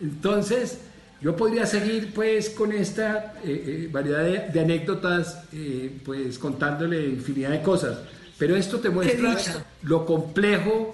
[0.00, 0.78] Entonces,
[1.22, 7.50] yo podría seguir pues con esta eh, eh, variedad de, anécdotas, eh, pues contándole infinidad
[7.50, 7.98] de cosas,
[8.36, 9.36] pero esto te muestra
[9.82, 10.92] lo complejo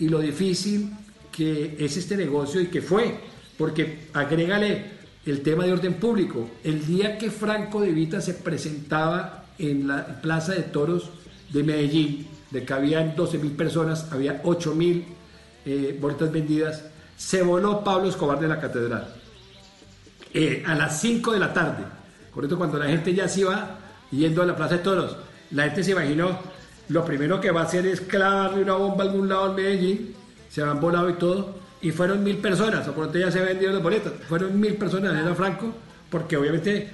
[0.00, 0.92] y lo difícil
[1.30, 3.20] que es este negocio y que fue,
[3.56, 6.50] porque agrégale el tema de orden público.
[6.64, 11.10] El día que Franco de Vita se presentaba en la Plaza de Toros
[11.52, 15.04] de Medellín, de que habían 12 mil personas, había 8 mil
[16.00, 16.84] boletas vendidas,
[17.16, 19.17] se voló Pablo Escobar de la catedral.
[20.34, 21.84] Eh, a las 5 de la tarde,
[22.32, 23.78] correcto, cuando la gente ya se iba
[24.10, 25.16] yendo a la Plaza de Toros,
[25.50, 26.38] la gente se imaginó,
[26.88, 30.14] lo primero que va a hacer es clavarle una bomba a algún lado en Medellín,
[30.50, 33.82] se han volado y todo, y fueron mil personas, o por ya se vendieron las
[33.82, 35.72] boletas, fueron mil personas en Franco,
[36.10, 36.90] porque obviamente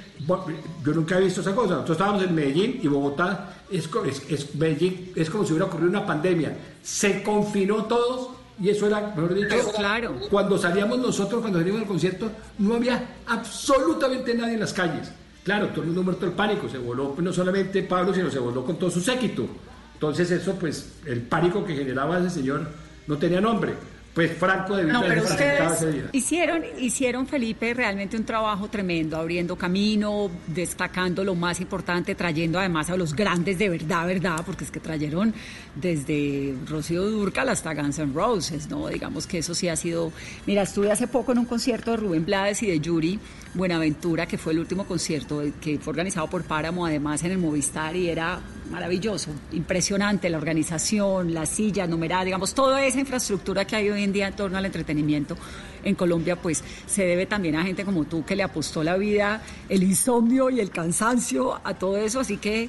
[0.84, 1.74] yo nunca he visto esa cosa.
[1.74, 3.88] Nosotros estábamos en Medellín y Bogotá es,
[4.28, 6.56] es, Medellín, es como si hubiera ocurrido una pandemia.
[6.82, 8.30] Se confinó todos
[8.60, 10.16] y eso era, mejor dicho, claro.
[10.30, 15.10] cuando salíamos nosotros, cuando salíamos al concierto, no había absolutamente nadie en las calles.
[15.42, 18.38] Claro, todo el mundo muerto el pánico, se voló pues, no solamente Pablo, sino se
[18.38, 19.46] voló con todo su séquito.
[19.94, 22.66] Entonces eso, pues, el pánico que generaba ese señor
[23.06, 23.74] no tenía nombre
[24.14, 30.30] pues Franco de No, pero ustedes hicieron, hicieron, Felipe, realmente un trabajo tremendo, abriendo camino,
[30.46, 34.78] destacando lo más importante, trayendo además a los grandes de verdad, verdad, porque es que
[34.78, 35.34] trajeron
[35.74, 38.86] desde Rocío Durcal hasta Guns N' Roses, ¿no?
[38.86, 40.12] Digamos que eso sí ha sido...
[40.46, 43.18] Mira, estuve hace poco en un concierto de Rubén Blades y de Yuri
[43.54, 47.96] Buenaventura, que fue el último concierto que fue organizado por Páramo, además en el Movistar,
[47.96, 48.40] y era
[48.70, 54.12] maravilloso, impresionante la organización, la silla numerada, digamos, toda esa infraestructura que hay hoy en
[54.12, 55.36] día en torno al entretenimiento
[55.82, 59.42] en Colombia, pues se debe también a gente como tú que le apostó la vida,
[59.68, 62.66] el insomnio y el cansancio a todo eso, así que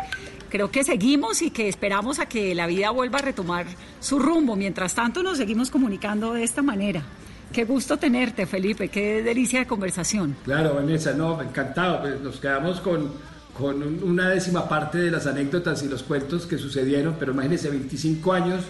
[0.49, 3.65] creo que seguimos y que esperamos a que la vida vuelva a retomar
[3.99, 4.55] su rumbo.
[4.55, 7.03] Mientras tanto, nos seguimos comunicando de esta manera.
[7.51, 10.35] Qué gusto tenerte, Felipe, qué delicia de conversación.
[10.43, 12.01] Claro, Vanessa, no, encantado.
[12.01, 13.11] Pues nos quedamos con,
[13.57, 18.33] con una décima parte de las anécdotas y los cuentos que sucedieron, pero imagínense, 25
[18.33, 18.63] años,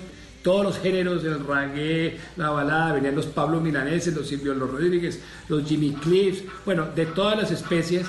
[0.46, 5.20] todos los géneros, el reggae, la balada, venían los Pablo Milaneses, los Silvio los Rodríguez,
[5.50, 8.06] los Jimmy Cliffs, bueno, de todas las especies.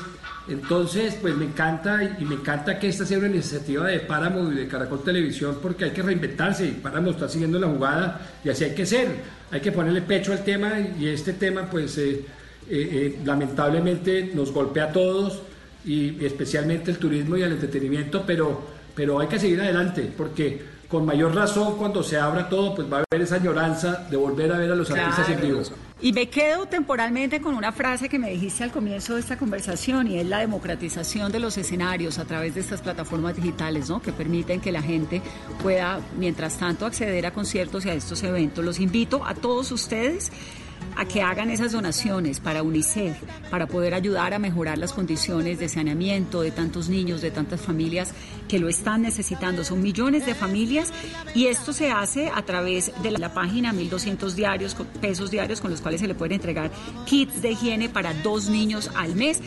[0.47, 4.55] Entonces, pues me encanta y me encanta que esta sea una iniciativa de Páramo y
[4.55, 8.64] de Caracol Televisión porque hay que reinventarse y Páramo está siguiendo la jugada y así
[8.64, 9.09] hay que ser,
[9.51, 12.24] hay que ponerle pecho al tema y este tema pues eh, eh,
[12.68, 15.41] eh, lamentablemente nos golpea a todos
[15.87, 18.62] y especialmente el turismo y el entretenimiento, pero,
[18.95, 22.99] pero hay que seguir adelante porque con mayor razón cuando se abra todo, pues va
[22.99, 25.62] a haber esa añoranza de volver a ver a los artistas en vivo.
[26.01, 30.07] Y me quedo temporalmente con una frase que me dijiste al comienzo de esta conversación
[30.09, 34.03] y es la democratización de los escenarios a través de estas plataformas digitales, ¿no?
[34.03, 35.22] Que permiten que la gente
[35.62, 38.62] pueda, mientras tanto, acceder a conciertos y a estos eventos.
[38.62, 40.30] Los invito a todos ustedes
[40.97, 43.16] a que hagan esas donaciones para UNICEF,
[43.51, 48.12] para poder ayudar a mejorar las condiciones de saneamiento de tantos niños, de tantas familias
[48.49, 49.62] que lo están necesitando.
[49.62, 50.92] Son millones de familias
[51.34, 55.80] y esto se hace a través de la página 1200 diarios, pesos diarios con los
[55.80, 56.70] cuales se le pueden entregar
[57.05, 59.40] kits de higiene para dos niños al mes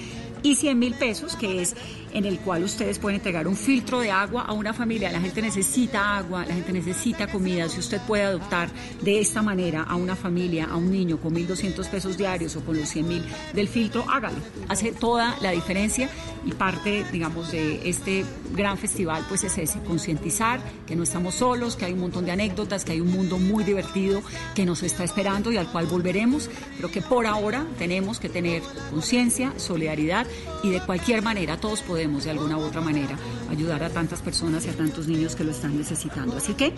[0.43, 1.76] y 100 mil pesos, que es
[2.14, 5.12] en el cual ustedes pueden entregar un filtro de agua a una familia.
[5.12, 7.70] La gente necesita agua, la gente necesita comida.
[7.70, 8.70] Si usted puede adoptar
[9.01, 12.78] de esta manera a una familia, a un niño con 1.200 pesos diarios o con
[12.78, 14.38] los 100 mil del filtro, hágalo.
[14.68, 16.10] Hace toda la diferencia
[16.45, 21.76] y parte, digamos, de este gran festival, pues es ese, concientizar que no estamos solos,
[21.76, 24.22] que hay un montón de anécdotas, que hay un mundo muy divertido
[24.55, 28.62] que nos está esperando y al cual volveremos, pero que por ahora tenemos que tener
[28.89, 30.26] conciencia, solidaridad
[30.64, 33.18] y de cualquier manera todos podemos de alguna u otra manera
[33.50, 36.38] ayudar a tantas personas y a tantos niños que lo están necesitando.
[36.38, 36.74] Así que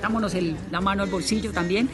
[0.00, 0.34] dámonos
[0.70, 1.88] la mano al bolsillo también.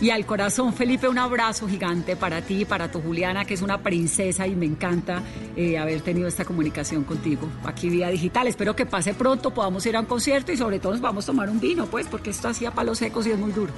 [0.00, 3.62] Y al corazón, Felipe, un abrazo gigante para ti y para tu Juliana, que es
[3.62, 5.22] una princesa y me encanta
[5.56, 8.48] eh, haber tenido esta comunicación contigo aquí vía digital.
[8.48, 11.26] Espero que pase pronto, podamos ir a un concierto y sobre todo nos vamos a
[11.28, 13.72] tomar un vino, pues, porque esto hacía palos secos y es muy duro.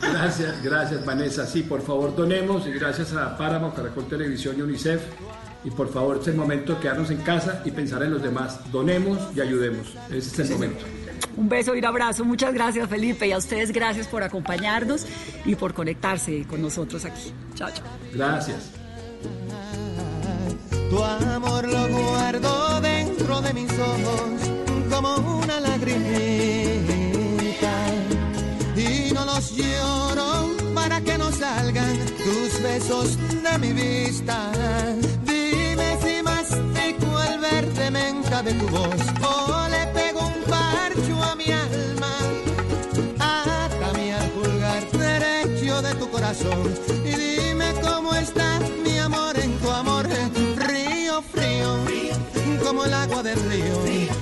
[0.00, 1.46] Gracias, gracias Vanessa.
[1.46, 5.00] Sí, por favor donemos y gracias a Páramo, Caracol Televisión y UNICEF.
[5.64, 8.60] Y por favor, es el momento de quedarnos en casa y pensar en los demás.
[8.72, 9.94] Donemos y ayudemos.
[10.10, 10.84] Ese es el momento.
[11.36, 12.24] Un beso y un abrazo.
[12.24, 13.26] Muchas gracias, Felipe.
[13.26, 15.06] Y a ustedes, gracias por acompañarnos
[15.44, 17.32] y por conectarse con nosotros aquí.
[17.54, 17.86] Chao, chao.
[18.12, 18.70] Gracias.
[20.90, 24.50] Tu amor lo guardo dentro de mis ojos
[24.90, 26.00] como una lagrimita
[28.76, 34.50] y no los lloro para que no salgan tus besos de mi vista
[35.82, 39.02] vez y más de cual verde me encabe tu voz.
[39.22, 42.14] Oh, le pego un parcho a mi alma,
[43.18, 46.62] hasta mi al pulgar derecho de tu corazón.
[47.10, 50.06] Y dime cómo estás, mi amor, en tu amor,
[50.68, 51.70] río frío,
[52.64, 54.19] como el agua del río.